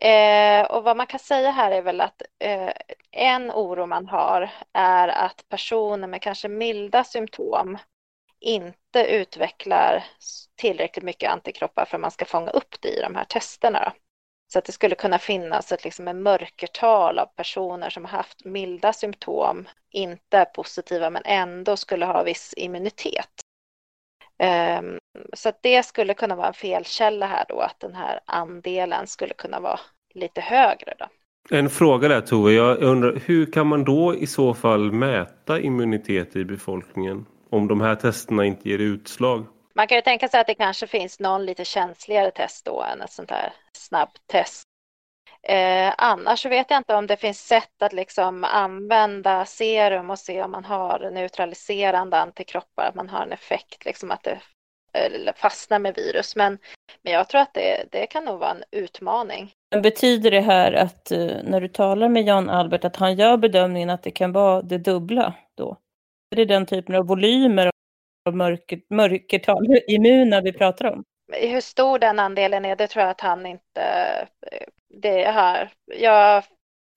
[0.02, 2.72] Eh, och vad man kan säga här är väl att eh,
[3.10, 7.78] en oro man har är att personer med kanske milda symptom
[8.40, 10.04] inte utvecklar
[10.56, 13.92] tillräckligt mycket antikroppar för att man ska fånga upp det i de här testerna.
[14.52, 18.44] Så att det skulle kunna finnas ett liksom en mörkertal av personer som har haft
[18.44, 23.45] milda symptom, inte är positiva men ändå skulle ha viss immunitet.
[24.38, 24.98] Um,
[25.32, 29.60] så det skulle kunna vara en felkälla här då, att den här andelen skulle kunna
[29.60, 29.80] vara
[30.14, 30.94] lite högre.
[30.98, 31.06] Då.
[31.50, 36.36] En fråga där Tove, jag undrar hur kan man då i så fall mäta immunitet
[36.36, 39.46] i befolkningen om de här testerna inte ger utslag?
[39.74, 43.02] Man kan ju tänka sig att det kanske finns någon lite känsligare test då än
[43.02, 44.65] ett sånt här snabbtest.
[45.48, 50.42] Eh, annars vet jag inte om det finns sätt att liksom använda serum och se
[50.42, 54.38] om man har neutraliserande antikroppar, att man har en effekt, liksom att det
[55.36, 56.36] fastnar med virus.
[56.36, 56.58] Men,
[57.02, 59.52] men jag tror att det, det kan nog vara en utmaning.
[59.70, 63.36] Men betyder det här att uh, när du talar med Jan Albert att han gör
[63.36, 65.76] bedömningen att det kan vara det dubbla då?
[66.30, 67.70] Är det den typen av volymer
[68.28, 71.04] av mörker, mörkertal, immuna vi pratar om?
[71.32, 73.82] Hur stor den andelen är, det tror jag att han inte...
[74.88, 76.44] Det här, jag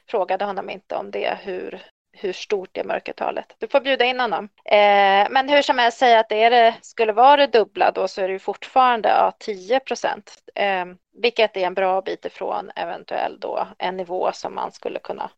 [0.08, 3.56] frågade honom inte om det, hur, hur stort det mörkertalet.
[3.58, 4.50] Du får bjuda in honom.
[4.66, 8.08] Eh, men hur som helst, säga att det, är det skulle vara det dubbla då
[8.08, 10.44] så är det ju fortfarande ja, 10 procent.
[10.56, 10.86] Eh,
[11.22, 15.32] vilket är en bra bit ifrån eventuell då en nivå som man skulle kunna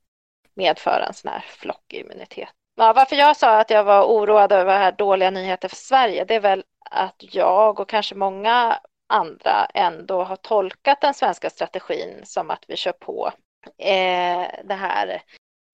[0.54, 2.50] medföra en sån här flockimmunitet.
[2.76, 6.36] Ja, varför jag sa att jag var oroad över här dåliga nyheter för Sverige, det
[6.36, 8.80] är väl att jag och kanske många
[9.12, 13.32] andra ändå har tolkat den svenska strategin som att vi kör på
[13.78, 15.22] eh, det här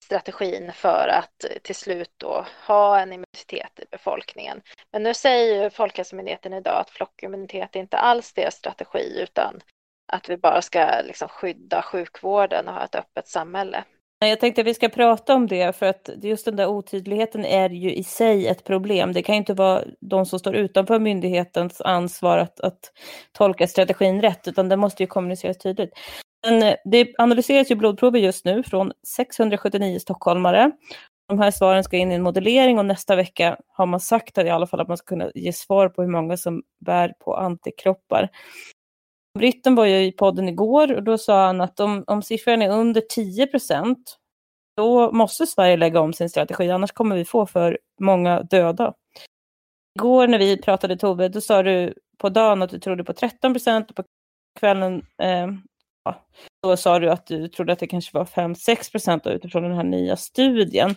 [0.04, 4.62] strategin för att till slut då ha en immunitet i befolkningen.
[4.92, 9.60] Men nu säger ju Folkhälsomyndigheten idag att flockimmunitet är inte alls deras strategi utan
[10.12, 13.84] att vi bara ska liksom skydda sjukvården och ha ett öppet samhälle.
[14.20, 17.70] Jag tänkte att vi ska prata om det för att just den där otydligheten är
[17.70, 19.12] ju i sig ett problem.
[19.12, 22.92] Det kan ju inte vara de som står utanför myndighetens ansvar att, att
[23.32, 25.90] tolka strategin rätt utan det måste ju kommuniceras tydligt.
[26.46, 30.70] Men eh, det analyseras ju blodprover just nu från 679 stockholmare.
[31.28, 34.46] De här svaren ska in i en modellering och nästa vecka har man sagt att
[34.46, 37.36] i alla fall att man ska kunna ge svar på hur många som bär på
[37.36, 38.28] antikroppar.
[39.38, 42.70] Britten var ju i podden igår och då sa han att om, om siffran är
[42.70, 44.18] under 10 procent
[44.76, 48.94] då måste Sverige lägga om sin strategi, annars kommer vi få för många döda.
[49.98, 53.52] Igår när vi pratade Tove, då sa du på dagen att du trodde på 13
[53.52, 54.02] procent och på
[54.60, 55.48] kvällen eh,
[56.62, 59.84] då sa du att du trodde att det kanske var 5-6 procent utifrån den här
[59.84, 60.94] nya studien.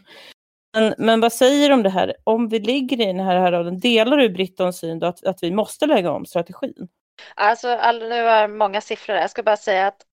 [0.78, 2.14] Men, men vad säger du om det här?
[2.24, 5.52] Om vi ligger i den här raden, delar du Brittons syn då att, att vi
[5.52, 6.88] måste lägga om strategin?
[7.36, 9.22] Alltså, all, nu var många siffror där.
[9.22, 10.06] Jag ska bara säga att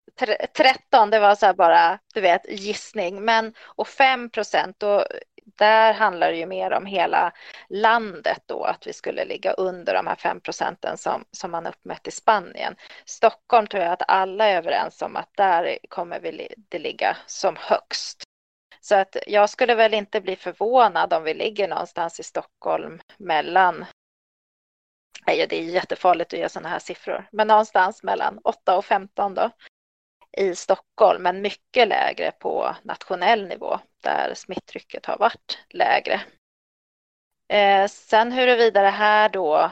[0.57, 3.25] 13, det var så här bara, du vet, gissning.
[3.25, 4.83] Men, och 5 procent,
[5.59, 7.33] där handlar det ju mer om hela
[7.69, 12.09] landet då, att vi skulle ligga under de här 5 procenten som, som man uppmätt
[12.09, 12.77] i Spanien.
[13.05, 17.57] Stockholm tror jag att alla är överens om att där kommer vi det ligga som
[17.59, 18.23] högst.
[18.81, 23.85] Så att jag skulle väl inte bli förvånad om vi ligger någonstans i Stockholm mellan
[25.29, 29.35] Nej, det är jättefarligt att ge sådana här siffror, men någonstans mellan 8 och 15
[29.35, 29.51] då
[30.37, 36.21] i Stockholm, men mycket lägre på nationell nivå där smittrycket har varit lägre.
[37.49, 39.71] Eh, sen huruvida det här då,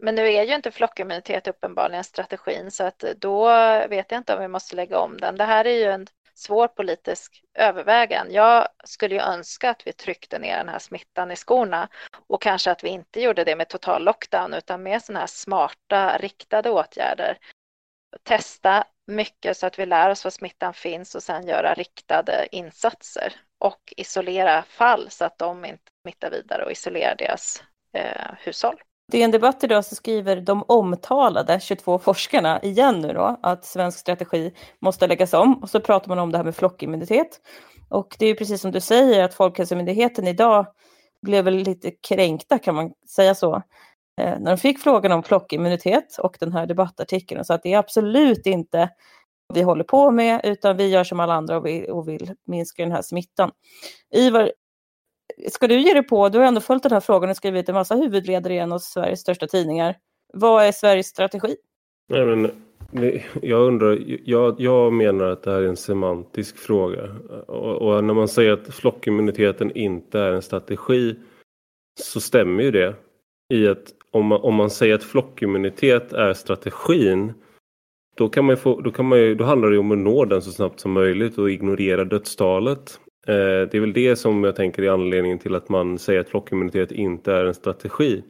[0.00, 3.48] men nu är ju inte flockimmunitet uppenbarligen strategin så att då
[3.88, 5.36] vet jag inte om vi måste lägga om den.
[5.36, 8.26] Det här är ju en svår politisk övervägan.
[8.30, 11.88] Jag skulle ju önska att vi tryckte ner den här smittan i skorna
[12.26, 16.18] och kanske att vi inte gjorde det med total lockdown utan med sådana här smarta
[16.18, 17.38] riktade åtgärder.
[18.22, 23.32] Testa mycket så att vi lär oss var smittan finns och sen göra riktade insatser
[23.58, 28.80] och isolera fall så att de inte smittar vidare och isolera deras eh, hushåll.
[29.12, 33.98] I en debatt idag så skriver de omtalade 22 forskarna igen nu då att svensk
[33.98, 37.40] strategi måste läggas om och så pratar man om det här med flockimmunitet.
[37.88, 40.66] Och det är precis som du säger att Folkhälsomyndigheten idag
[41.22, 43.54] blev väl lite kränkta kan man säga så
[44.20, 47.72] eh, när de fick frågan om flockimmunitet och den här debattartikeln och sa att det
[47.72, 48.90] är absolut inte
[49.46, 52.34] vad vi håller på med utan vi gör som alla andra och vill, och vill
[52.46, 53.50] minska den här smittan.
[54.14, 54.52] Ivar,
[55.50, 57.74] ska du ge dig på, du har ändå följt den här frågan och skrivit en
[57.74, 59.96] massa huvudledare i en av Sveriges största tidningar.
[60.32, 61.56] Vad är Sveriges strategi?
[62.08, 62.50] Nej, men,
[63.42, 67.02] jag undrar, jag, jag menar att det här är en semantisk fråga.
[67.46, 71.16] Och, och när man säger att flockimmuniteten inte är en strategi
[72.00, 72.94] så stämmer ju det.
[73.54, 77.32] I att om man, om man säger att flockimmunitet är strategin
[78.16, 80.42] då, kan man få, då, kan man ju, då handlar det om att nå den
[80.42, 83.00] så snabbt som möjligt och ignorera dödstalet.
[83.26, 86.28] Eh, det är väl det som jag tänker är anledningen till att man säger att
[86.28, 88.22] flockimmunitet inte är en strategi.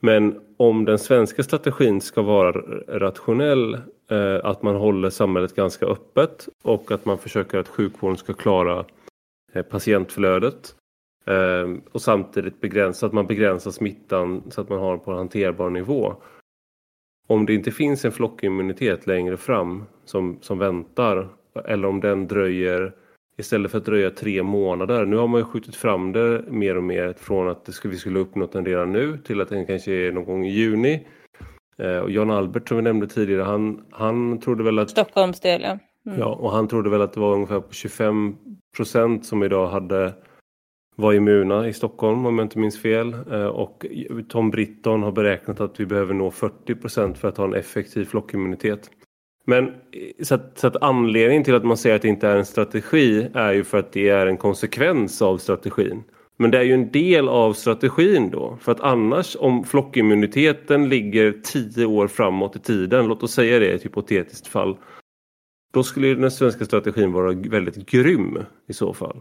[0.00, 2.52] Men om den svenska strategin ska vara
[2.98, 3.74] rationell,
[4.10, 8.84] eh, att man håller samhället ganska öppet och att man försöker att sjukvården ska klara
[9.52, 10.74] eh, patientflödet
[11.26, 15.70] eh, och samtidigt begränsa, att man begränsar smittan så att man har på en hanterbar
[15.70, 16.14] nivå.
[17.26, 21.28] Om det inte finns en flockimmunitet längre fram som, som väntar
[21.64, 22.92] eller om den dröjer
[23.40, 25.06] Istället för att dröja tre månader.
[25.06, 27.98] Nu har man ju skjutit fram det mer och mer från att det skulle, vi
[27.98, 31.06] skulle uppnått den redan nu till att den kanske är någon gång i juni.
[31.78, 34.90] Eh, och Jan Albert som vi nämnde tidigare, han, han trodde väl att...
[34.90, 35.78] Stockholms del, ja.
[36.06, 36.18] Mm.
[36.18, 38.36] Ja, och han trodde väl att det var ungefär på 25
[38.76, 40.12] procent som idag hade
[40.96, 43.14] var immuna i Stockholm om jag inte minns fel.
[43.30, 43.86] Eh, och
[44.28, 48.04] Tom Britton har beräknat att vi behöver nå 40 procent för att ha en effektiv
[48.04, 48.90] flockimmunitet.
[49.44, 49.72] Men eh,
[50.22, 53.28] så att, så att anledningen till att man säger att det inte är en strategi
[53.34, 56.02] är ju för att det är en konsekvens av strategin.
[56.36, 58.58] Men det är ju en del av strategin då.
[58.60, 63.66] För att annars om flockimmuniteten ligger tio år framåt i tiden, låt oss säga det
[63.66, 64.76] i ett hypotetiskt fall.
[65.72, 69.20] Då skulle den svenska strategin vara väldigt grym i så fall.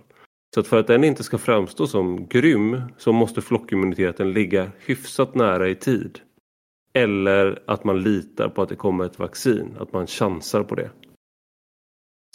[0.54, 5.36] Så att för att den inte ska framstå som grym så måste flockimmuniteten ligga hyfsat
[5.36, 6.20] nära i tid.
[6.94, 10.90] Eller att man litar på att det kommer ett vaccin, att man chansar på det.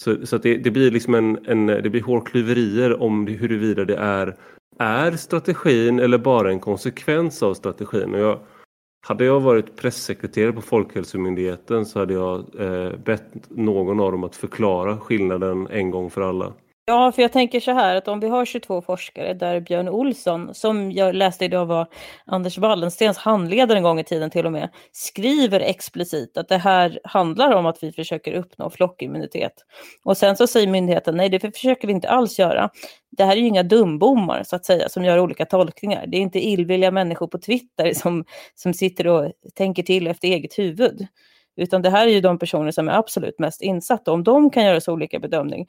[0.01, 3.85] Så, så att det, det, blir liksom en, en, det blir hårklyverier om det, huruvida
[3.85, 4.37] det är,
[4.79, 8.15] är strategin eller bara en konsekvens av strategin.
[8.15, 8.41] Och jag,
[9.07, 14.37] hade jag varit pressekreterare på Folkhälsomyndigheten så hade jag eh, bett någon av dem att
[14.37, 16.53] förklara skillnaden en gång för alla.
[16.87, 20.55] Ja, för jag tänker så här att om vi har 22 forskare där Björn Olsson,
[20.55, 21.87] som jag läste idag var
[22.27, 27.01] Anders Wallenstens handledare en gång i tiden till och med, skriver explicit att det här
[27.05, 29.53] handlar om att vi försöker uppnå flockimmunitet.
[30.05, 32.71] Och sen så säger myndigheten nej, det försöker vi inte alls göra.
[33.11, 36.07] Det här är ju inga dumbommar så att säga som gör olika tolkningar.
[36.07, 40.59] Det är inte illvilliga människor på Twitter som, som sitter och tänker till efter eget
[40.59, 41.07] huvud.
[41.57, 44.13] Utan det här är ju de personer som är absolut mest insatta.
[44.13, 45.67] Om de kan göra så olika bedömning,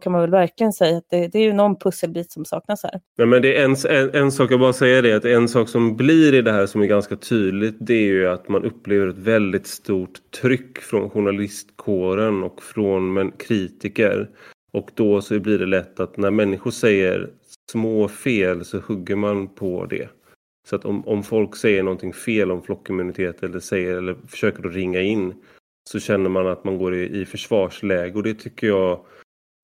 [0.00, 3.00] kan man väl verkligen säga att det, det är ju någon pusselbit som saknas här.
[3.18, 5.68] Nej, men det är en, en, en, sak, jag bara säger det, att en sak
[5.68, 9.06] som blir i det här som är ganska tydligt det är ju att man upplever
[9.06, 14.30] ett väldigt stort tryck från journalistkåren och från men, kritiker.
[14.72, 17.30] Och då så blir det lätt att när människor säger
[17.72, 20.08] små fel så hugger man på det.
[20.68, 24.74] Så att om, om folk säger någonting fel om flockimmunitet eller, säger, eller försöker att
[24.74, 25.34] ringa in
[25.90, 29.00] så känner man att man går i, i försvarsläge och det tycker jag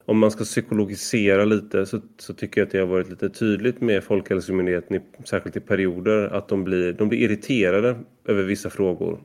[0.09, 3.81] om man ska psykologisera lite så, så, tycker jag att det har varit lite tydligt
[3.81, 9.21] med Folkhälsomyndigheten, i, särskilt i perioder, att de blir, de blir irriterade över vissa frågor.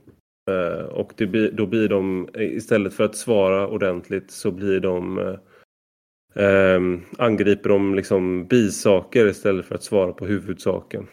[0.51, 6.45] Eh, och det, då blir de, istället för att svara ordentligt så blir de eh,
[6.45, 11.07] ehm, angriper de liksom bisaker istället för att svara på huvudsaken.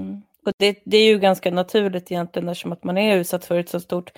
[0.00, 0.16] Mm.
[0.46, 3.68] Och det, det, är ju ganska naturligt egentligen eftersom att man är utsatt för ett
[3.68, 4.10] så stort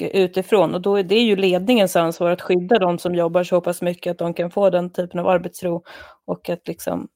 [0.00, 3.82] utifrån och då är det ju ledningens ansvar att skydda de som jobbar så pass
[3.82, 5.82] mycket att de kan få den typen av arbetsro
[6.26, 7.08] och att liksom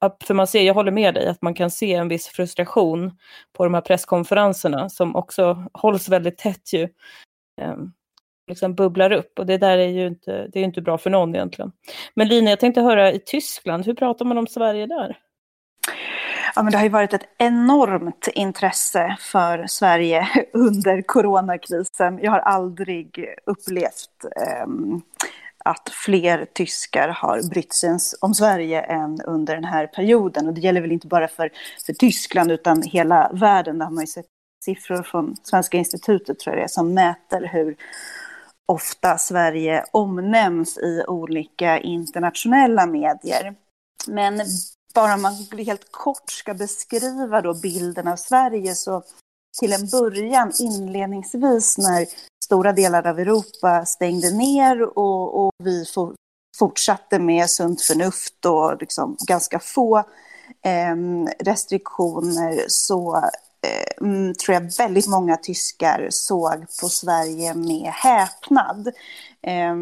[0.00, 3.18] Ja, för man ser, jag håller med dig, att man kan se en viss frustration
[3.52, 6.88] på de här presskonferenserna som också hålls väldigt tätt ju.
[7.62, 7.92] Um,
[8.48, 11.34] liksom bubblar upp och det där är ju inte, det är inte bra för någon
[11.34, 11.72] egentligen.
[12.14, 15.18] Men Lina, jag tänkte höra i Tyskland, hur pratar man om Sverige där?
[16.56, 22.18] Ja, men det har ju varit ett enormt intresse för Sverige under coronakrisen.
[22.22, 24.66] Jag har aldrig upplevt eh,
[25.64, 30.46] att fler tyskar har brytt sig om Sverige än under den här perioden.
[30.46, 31.50] Och det gäller väl inte bara för,
[31.86, 33.78] för Tyskland utan hela världen.
[33.78, 34.26] Där har man ju sett
[34.64, 37.76] siffror från Svenska institutet tror jag det är, som mäter hur
[38.66, 43.54] ofta Sverige omnämns i olika internationella medier.
[44.08, 44.40] Men
[44.96, 45.34] bara man
[45.66, 49.02] helt kort ska beskriva då bilden av Sverige så
[49.60, 52.06] till en början inledningsvis när
[52.44, 56.14] stora delar av Europa stängde ner och, och vi for,
[56.58, 59.98] fortsatte med sunt förnuft och liksom ganska få
[60.64, 60.96] eh,
[61.44, 68.92] restriktioner så eh, mm, tror jag väldigt många tyskar såg på Sverige med häpnad.
[69.46, 69.76] Eh,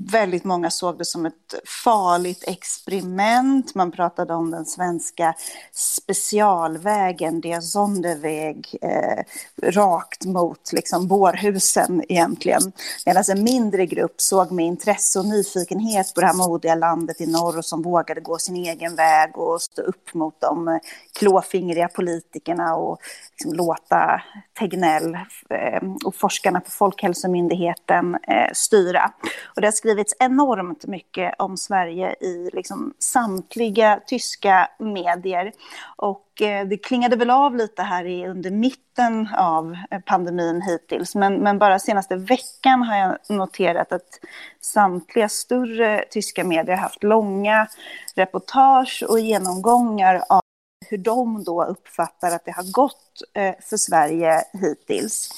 [0.00, 3.74] väldigt många såg det som ett farligt experiment.
[3.74, 5.34] Man pratade om den svenska
[5.72, 9.24] specialvägen, det Sonderweg, eh,
[9.62, 12.72] rakt mot liksom, bårhusen egentligen.
[13.06, 17.26] Medan en mindre grupp såg med intresse och nyfikenhet på det här modiga landet i
[17.26, 20.78] norr och som vågade gå sin egen väg och stå upp mot de eh,
[21.18, 22.98] klåfingriga politikerna och
[23.30, 24.22] liksom, låta
[24.58, 25.14] Tegnell
[25.50, 29.12] eh, och forskarna på Folkhälsomyndigheten eh, Eh, styra.
[29.54, 35.52] Och det har skrivits enormt mycket om Sverige i liksom samtliga tyska medier.
[35.96, 41.14] Och eh, det klingade väl av lite här i, under mitten av eh, pandemin hittills.
[41.14, 44.20] Men, men bara senaste veckan har jag noterat att
[44.60, 47.66] samtliga större tyska medier har haft långa
[48.14, 50.40] reportage och genomgångar av
[50.88, 55.30] hur de då uppfattar att det har gått eh, för Sverige hittills.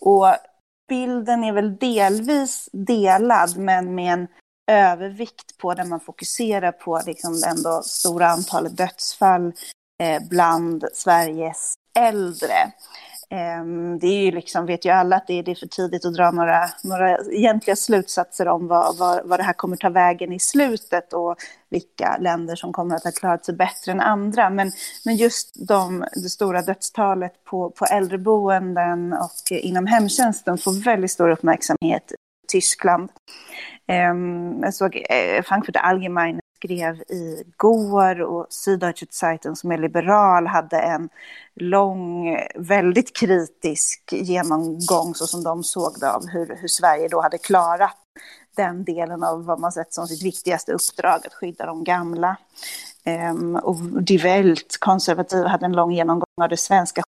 [0.00, 0.26] Och
[0.90, 4.28] bilden är väl delvis delad, men med en
[4.70, 9.52] övervikt på där man fokuserar på liksom ändå stora antalet dödsfall
[10.02, 12.72] eh, bland Sveriges äldre.
[13.32, 16.30] Ehm, det är ju liksom, vet ju alla att det är, för tidigt att dra
[16.30, 21.12] några, några egentliga slutsatser om vad, vad, vad det här kommer ta vägen i slutet
[21.12, 21.36] och
[21.68, 24.50] vilka länder som kommer att ha klarat sig bättre än andra.
[24.50, 24.72] Men,
[25.04, 31.30] men just de, det stora dödstalet på, på äldreboenden och inom hemtjänsten får väldigt stor
[31.30, 33.10] uppmärksamhet i Tyskland.
[33.86, 40.78] Ehm, jag såg eh, Frankfurt Allgemeine skrev igår och Süddeutsche Zeitung som är liberal hade
[40.78, 41.08] en
[41.54, 47.38] lång, väldigt kritisk genomgång så som de såg det av hur, hur Sverige då hade
[47.38, 47.96] klarat
[48.56, 52.36] den delen av vad man sett som sitt viktigaste uppdrag, att skydda de gamla.
[53.30, 57.02] Um, och Die Welt, konservativa, hade en lång genomgång av det svenska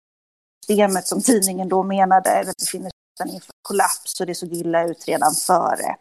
[0.65, 2.91] systemet som tidningen då menade befinner
[3.23, 5.95] sig inför kollaps och det såg illa ut redan före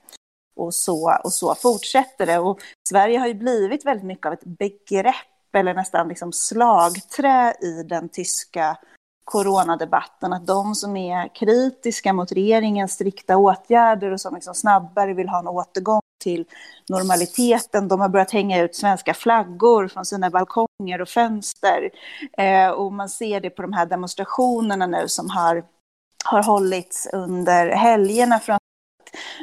[0.59, 2.39] och så, och så fortsätter det.
[2.39, 5.15] Och Sverige har ju blivit väldigt mycket av ett begrepp
[5.55, 8.77] eller nästan liksom slagträ i den tyska
[9.25, 10.33] coronadebatten.
[10.33, 15.39] Att de som är kritiska mot regeringens strikta åtgärder och som liksom snabbare vill ha
[15.39, 16.45] en återgång till
[16.89, 17.89] normaliteten.
[17.89, 21.91] De har börjat hänga ut svenska flaggor från sina balkonger och fönster.
[22.39, 25.65] Eh, och man ser det på de här demonstrationerna nu som har,
[26.25, 28.41] har hållits under helgerna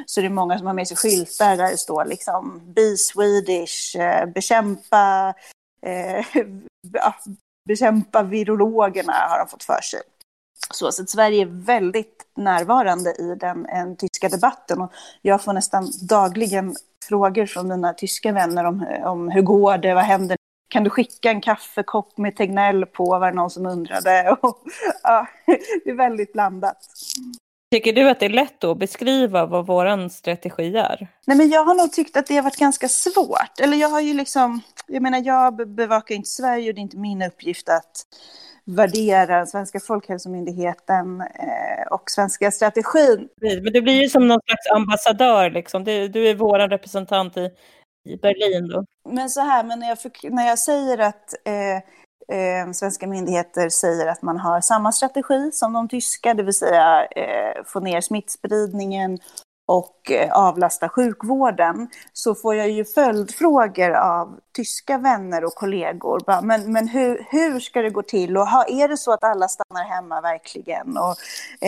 [0.06, 3.96] så det är många som har med sig skyltar där det står liksom Be Swedish,
[3.96, 5.34] eh, bekämpa,
[5.86, 6.26] eh,
[7.68, 10.00] bekämpa virologerna har de fått för sig.
[10.70, 14.92] Så, så att Sverige är väldigt närvarande i den, den tyska debatten och
[15.22, 16.76] jag får nästan dagligen
[17.08, 20.36] frågor från mina tyska vänner om, eh, om hur går det, vad händer
[20.68, 24.36] kan du skicka en kaffekopp med Tegnell på, var det någon som undrade.
[24.40, 24.58] Och,
[25.02, 25.26] ja,
[25.84, 26.78] det är väldigt blandat.
[27.70, 31.08] Tycker du att det är lätt att beskriva vad vår strategi är?
[31.26, 33.60] Nej, men jag har nog tyckt att det har varit ganska svårt.
[33.60, 36.96] Eller jag har ju liksom, jag menar jag bevakar inte Sverige och det är inte
[36.96, 37.92] min uppgift att
[38.64, 43.28] värdera svenska Folkhälsomyndigheten eh, och svenska strategin.
[43.40, 45.84] Men det blir ju som någon slags ambassadör, liksom.
[45.84, 47.50] du, du är vår representant i,
[48.08, 48.68] i Berlin.
[48.68, 48.84] Då.
[49.10, 51.82] Men så här, men när jag, när jag säger att eh,
[52.32, 57.06] eh, svenska myndigheter säger att man har samma strategi som de tyska, det vill säga
[57.06, 59.18] eh, få ner smittspridningen
[59.66, 66.42] och eh, avlasta sjukvården så får jag ju följdfrågor av tyska vänner och kollegor.
[66.42, 68.36] Men, men hur, hur ska det gå till?
[68.36, 70.96] Och ha, är det så att alla stannar hemma verkligen?
[70.96, 71.16] Och,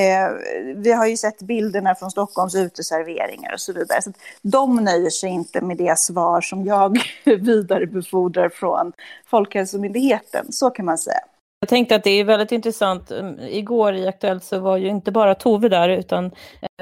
[0.00, 0.30] eh,
[0.76, 4.02] vi har ju sett bilderna från Stockholms uteserveringar och så vidare.
[4.02, 8.92] Så de nöjer sig inte med det svar som jag vidarebefordrar från
[9.26, 10.52] Folkhälsomyndigheten.
[10.52, 11.20] Så kan man säga.
[11.60, 13.10] Jag tänkte att det är väldigt intressant.
[13.10, 16.30] Mm, igår i Aktuellt så var ju inte bara Tove där utan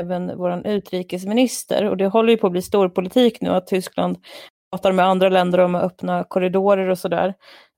[0.01, 1.85] även vår utrikesminister.
[1.85, 4.19] Och det håller ju på att bli stor politik nu att Tyskland
[4.73, 7.35] pratar med andra länder om att öppna korridorer och sådär.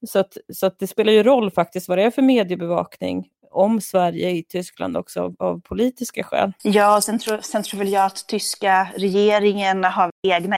[0.07, 3.80] Så, att, så att det spelar ju roll faktiskt vad det är för mediebevakning om
[3.80, 6.53] Sverige i Tyskland också av, av politiska skäl.
[6.62, 10.57] Ja, sen tror, sen tror väl jag att tyska regeringen har egna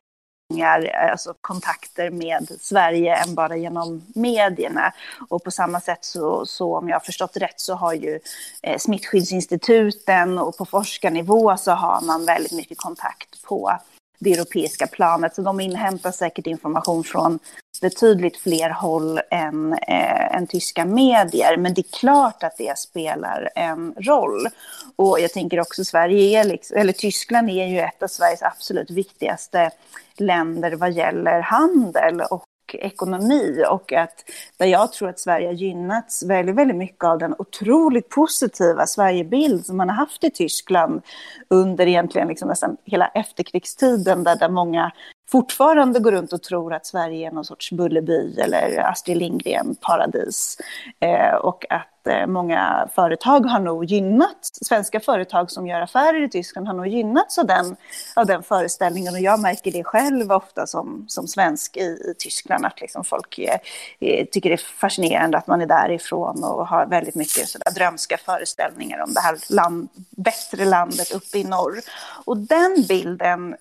[1.11, 4.93] alltså kontakter med Sverige än bara genom medierna.
[5.29, 8.21] Och på samma sätt så, så om jag har förstått rätt så har ju
[8.63, 13.79] eh, smittskyddsinstituten och på forskarnivå så har man väldigt mycket kontakt på
[14.21, 15.35] det europeiska planet.
[15.35, 17.39] Så de inhämtar säkert information från
[17.81, 21.57] betydligt fler håll än, eh, än tyska medier.
[21.57, 24.49] Men det är klart att det spelar en roll.
[24.97, 28.91] Och jag tänker också Sverige är, liksom, eller Tyskland är ju ett av Sveriges absolut
[28.91, 29.71] viktigaste
[30.17, 32.45] länder vad gäller handel och
[32.75, 34.25] ekonomi och att
[34.57, 39.67] där jag tror att Sverige har gynnats väldigt, väldigt mycket av den otroligt positiva Sverigebild
[39.67, 41.03] som man har haft i Tyskland
[41.51, 44.93] under egentligen liksom nästan hela efterkrigstiden där, där många
[45.31, 50.59] fortfarande går runt och tror att Sverige är någon sorts Bullerby eller Astrid Lindgren-paradis.
[51.01, 56.29] Eh, och att eh, många företag har nog gynnats, svenska företag som gör affärer i
[56.29, 57.77] Tyskland har nog gynnats av den,
[58.17, 59.15] av den föreställningen.
[59.15, 63.39] Och jag märker det själv ofta som, som svensk i, i Tyskland, att liksom folk
[63.39, 63.59] är,
[64.01, 68.19] är, tycker det är fascinerande att man är därifrån och har väldigt mycket sådär drömska
[68.19, 71.81] föreställningar om det här land, bättre landet uppe i norr.
[72.25, 73.57] Och den bilden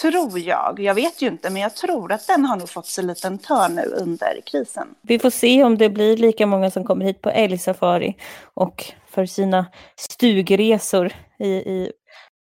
[0.00, 3.02] tror jag, jag vet ju inte, men jag tror att den har nog fått sig
[3.02, 4.94] en liten törn nu under krisen.
[5.02, 8.16] Vi får se om det blir lika många som kommer hit på älgsafari
[8.54, 9.66] och för sina
[9.96, 11.92] stugresor i, i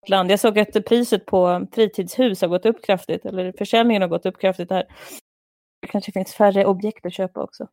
[0.09, 0.31] land.
[0.31, 4.39] Jag såg att priset på fritidshus har gått upp kraftigt, eller försäljningen har gått upp
[4.39, 4.85] kraftigt här.
[5.81, 7.67] Det kanske finns färre objekt att köpa också.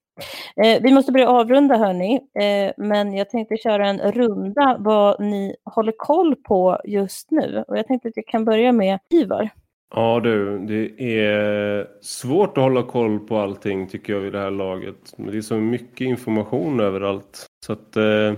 [0.64, 5.56] Eh, vi måste börja avrunda hörni, eh, men jag tänkte köra en runda vad ni
[5.64, 7.64] håller koll på just nu.
[7.68, 9.50] Och jag tänkte att jag kan börja med Ivar.
[9.94, 14.50] Ja du, det är svårt att hålla koll på allting tycker jag vid det här
[14.50, 15.14] laget.
[15.16, 17.46] Men det är så mycket information överallt.
[17.66, 18.34] Så att eh,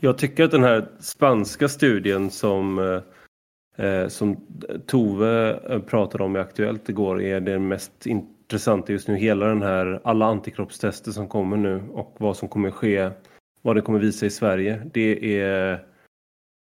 [0.00, 4.36] jag tycker att den här spanska studien som, eh, eh som
[4.86, 9.16] Tove eh, pratade om i Aktuellt igår är det mest intressanta just nu.
[9.16, 13.10] Hela den här, alla antikroppstester som kommer nu och vad som kommer ske,
[13.62, 14.82] vad det kommer visa i Sverige.
[14.92, 15.84] Det är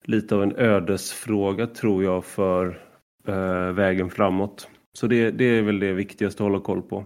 [0.05, 2.88] lite av en ödesfråga tror jag för
[3.29, 4.67] eh, vägen framåt.
[4.93, 7.05] Så det, det är väl det viktigaste att hålla koll på.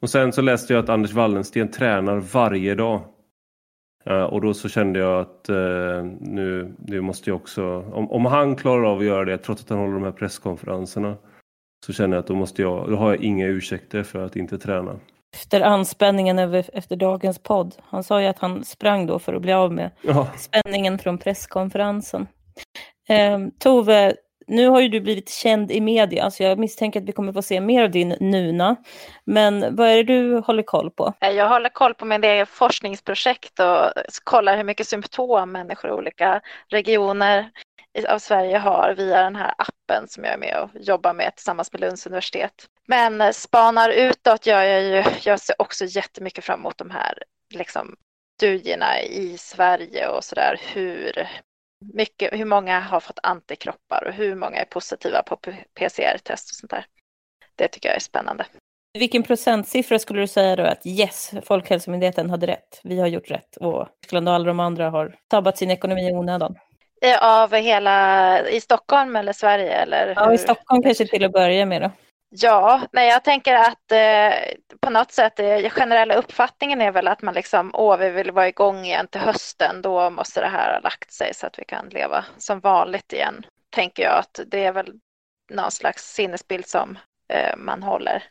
[0.00, 3.00] Och sen så läste jag att Anders Wallensten tränar varje dag.
[4.10, 8.26] Uh, och då så kände jag att uh, nu, nu måste jag också, om, om
[8.26, 11.16] han klarar av att göra det trots att han håller de här presskonferenserna
[11.86, 14.58] så känner jag att då måste jag, då har jag inga ursäkter för att inte
[14.58, 15.00] träna.
[15.34, 17.74] Efter anspänningen över, efter dagens podd.
[17.82, 20.28] Han sa ju att han sprang då för att bli av med ja.
[20.36, 22.26] spänningen från presskonferensen.
[23.34, 24.14] Um, Tove,
[24.46, 27.42] nu har ju du blivit känd i media, så jag misstänker att vi kommer få
[27.42, 28.76] se mer av din Nuna.
[29.24, 31.12] Men vad är det du håller koll på?
[31.20, 33.92] Eh, jag håller koll på min egen forskningsprojekt och
[34.24, 37.50] kollar hur mycket symptom människor i olika regioner
[38.08, 41.72] av Sverige har via den här appen som jag är med och jobbar med tillsammans
[41.72, 42.66] med Lunds universitet.
[42.86, 47.22] Men eh, spanar utåt gör jag ju, jag ser också jättemycket fram emot de här
[47.54, 47.96] liksom,
[48.36, 51.28] studierna i Sverige och sådär hur
[51.94, 55.36] mycket, hur många har fått antikroppar och hur många är positiva på
[55.74, 56.86] PCR-test och sånt där.
[57.56, 58.46] Det tycker jag är spännande.
[58.98, 63.56] Vilken procentsiffra skulle du säga då att yes, Folkhälsomyndigheten hade rätt, vi har gjort rätt
[63.56, 66.56] och Tyskland och alla de andra har tabbat sin ekonomi i onödan?
[67.20, 69.72] Av hela, i Stockholm eller Sverige?
[69.72, 71.90] Eller ja, i Stockholm kanske till att börja med då.
[72.28, 77.22] Ja, nej, jag tänker att eh, på något sätt, eh, generella uppfattningen är väl att
[77.22, 80.80] man liksom, åh, vi vill vara igång igen till hösten, då måste det här ha
[80.80, 83.46] lagt sig så att vi kan leva som vanligt igen.
[83.70, 84.92] Tänker jag att det är väl
[85.50, 86.98] någon slags sinnesbild som
[87.28, 88.24] eh, man håller.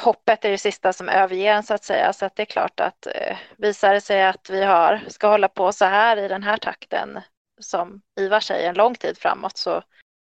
[0.00, 2.80] Hoppet är det sista som överger en så att säga, så att det är klart
[2.80, 6.42] att eh, visar det sig att vi har, ska hålla på så här i den
[6.42, 7.20] här takten
[7.60, 9.82] som Ivar säger en lång tid framåt så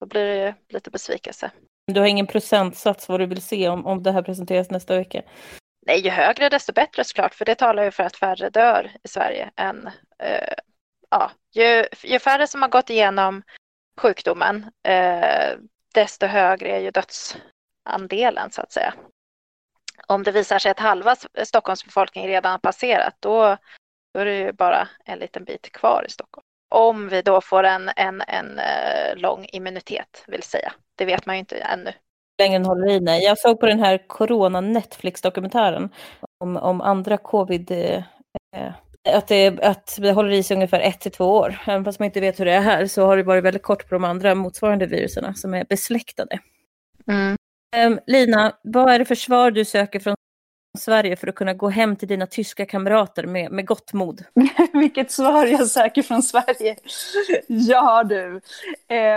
[0.01, 1.51] då blir det ju lite besvikelse.
[1.87, 5.23] Du har ingen procentsats vad du vill se om, om det här presenteras nästa vecka?
[5.87, 9.09] Nej, ju högre desto bättre såklart, för det talar ju för att färre dör i
[9.09, 9.87] Sverige än
[10.19, 10.55] eh,
[11.11, 13.43] ja, ju, ju färre som har gått igenom
[14.01, 15.59] sjukdomen, eh,
[15.95, 18.95] desto högre är ju dödsandelen så att säga.
[20.07, 23.57] Om det visar sig att halva Stockholms befolkning redan har passerat, då,
[24.15, 26.45] då är det ju bara en liten bit kvar i Stockholm.
[26.75, 30.73] Om vi då får en, en, en uh, lång immunitet, vill säga.
[30.97, 31.93] Det vet man ju inte ännu.
[32.39, 33.25] Längre än håller i, nej.
[33.25, 35.89] Jag såg på den här Corona Netflix-dokumentären
[36.41, 38.03] om, om andra covid eh,
[38.57, 38.73] eh
[39.09, 41.63] att det, att det håller i sig ungefär ett till två år.
[41.67, 43.89] Även fast man inte vet hur det är här så har det varit väldigt kort
[43.89, 46.39] på de andra motsvarande virusen som är besläktade.
[47.07, 47.37] Mm.
[47.77, 50.17] Um, Lina, vad är det för svar du söker från
[50.79, 54.25] Sverige för att kunna gå hem till dina tyska kamrater med, med gott mod?
[54.73, 56.77] Vilket svar jag söker från Sverige.
[57.49, 58.41] ja du.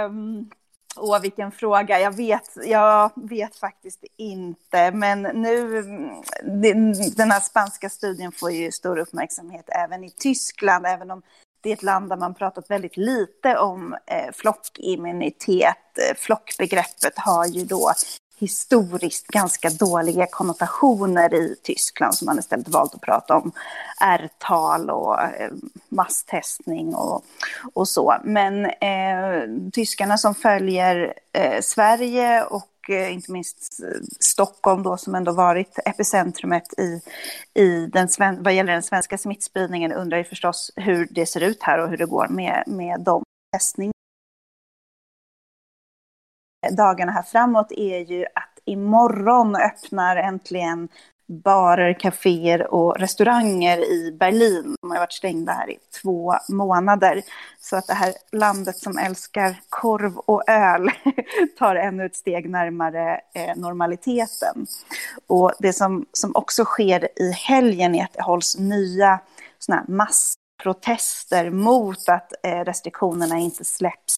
[0.05, 0.49] Um,
[0.97, 1.99] åh, vilken fråga.
[1.99, 4.91] Jag vet, jag vet faktiskt inte.
[4.91, 5.81] Men nu,
[7.15, 11.21] den här spanska studien får ju stor uppmärksamhet även i Tyskland, även om
[11.61, 15.97] det är ett land där man pratat väldigt lite om eh, flockimmunitet.
[16.09, 17.91] Eh, flockbegreppet har ju då
[18.39, 23.51] historiskt ganska dåliga konnotationer i Tyskland som man istället valt att prata om
[24.01, 25.51] R-tal och eh,
[25.89, 27.25] masstestning och,
[27.73, 28.15] och så.
[28.23, 35.15] Men eh, tyskarna som följer eh, Sverige och eh, inte minst eh, Stockholm då som
[35.15, 37.01] ändå varit epicentrumet i,
[37.53, 38.07] i den
[38.39, 41.97] vad gäller den svenska smittspridningen undrar ju förstås hur det ser ut här och hur
[41.97, 43.23] det går med, med de
[43.53, 43.96] testningarna
[46.71, 50.89] dagarna här framåt är ju att imorgon öppnar äntligen
[51.27, 54.75] barer, kaféer och restauranger i Berlin.
[54.81, 57.21] De har varit stängda här i två månader.
[57.59, 60.89] Så att det här landet som älskar korv och öl
[61.57, 64.67] tar ännu ett steg närmare eh, normaliteten.
[65.27, 69.19] Och det som, som också sker i helgen är att det hålls nya
[69.59, 74.15] såna massprotester mot att eh, restriktionerna inte släpps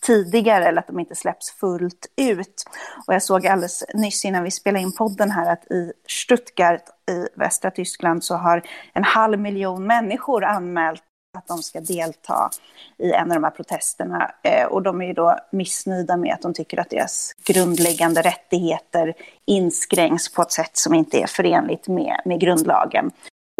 [0.00, 2.64] tidigare eller att de inte släpps fullt ut.
[3.06, 7.26] Och jag såg alldeles nyss innan vi spelade in podden här att i Stuttgart i
[7.34, 11.02] västra Tyskland så har en halv miljon människor anmält
[11.38, 12.50] att de ska delta
[12.98, 14.30] i en av de här protesterna.
[14.42, 19.14] Eh, och de är ju då missnöjda med att de tycker att deras grundläggande rättigheter
[19.46, 23.10] inskränks på ett sätt som inte är förenligt med, med grundlagen.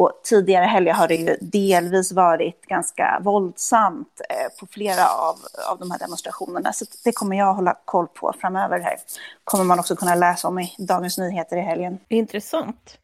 [0.00, 5.36] Och tidigare helger har det ju delvis varit ganska våldsamt eh, på flera av,
[5.70, 6.72] av de här demonstrationerna.
[6.72, 8.80] Så det kommer jag hålla koll på framöver.
[8.80, 8.96] här.
[9.44, 11.98] kommer man också kunna läsa om i Dagens Nyheter i helgen.
[12.08, 12.98] Intressant.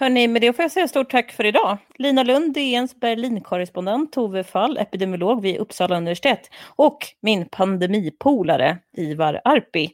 [0.00, 1.78] Hörni, med det får jag säga stort tack för idag.
[1.98, 9.90] Lina Lund, DNs Berlinkorrespondent, Tove Fall, epidemiolog vid Uppsala universitet och min pandemipolare Ivar Arpi.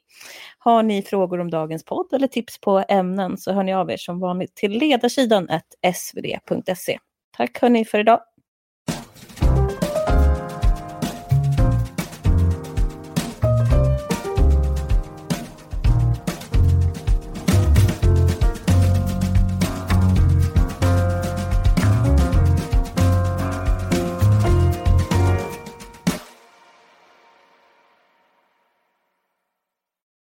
[0.59, 3.97] Har ni frågor om dagens podd eller tips på ämnen så hör ni av er
[3.97, 5.49] som vanligt till ledarsidan
[5.95, 6.99] svd.se.
[7.37, 8.21] Tack hörni för idag.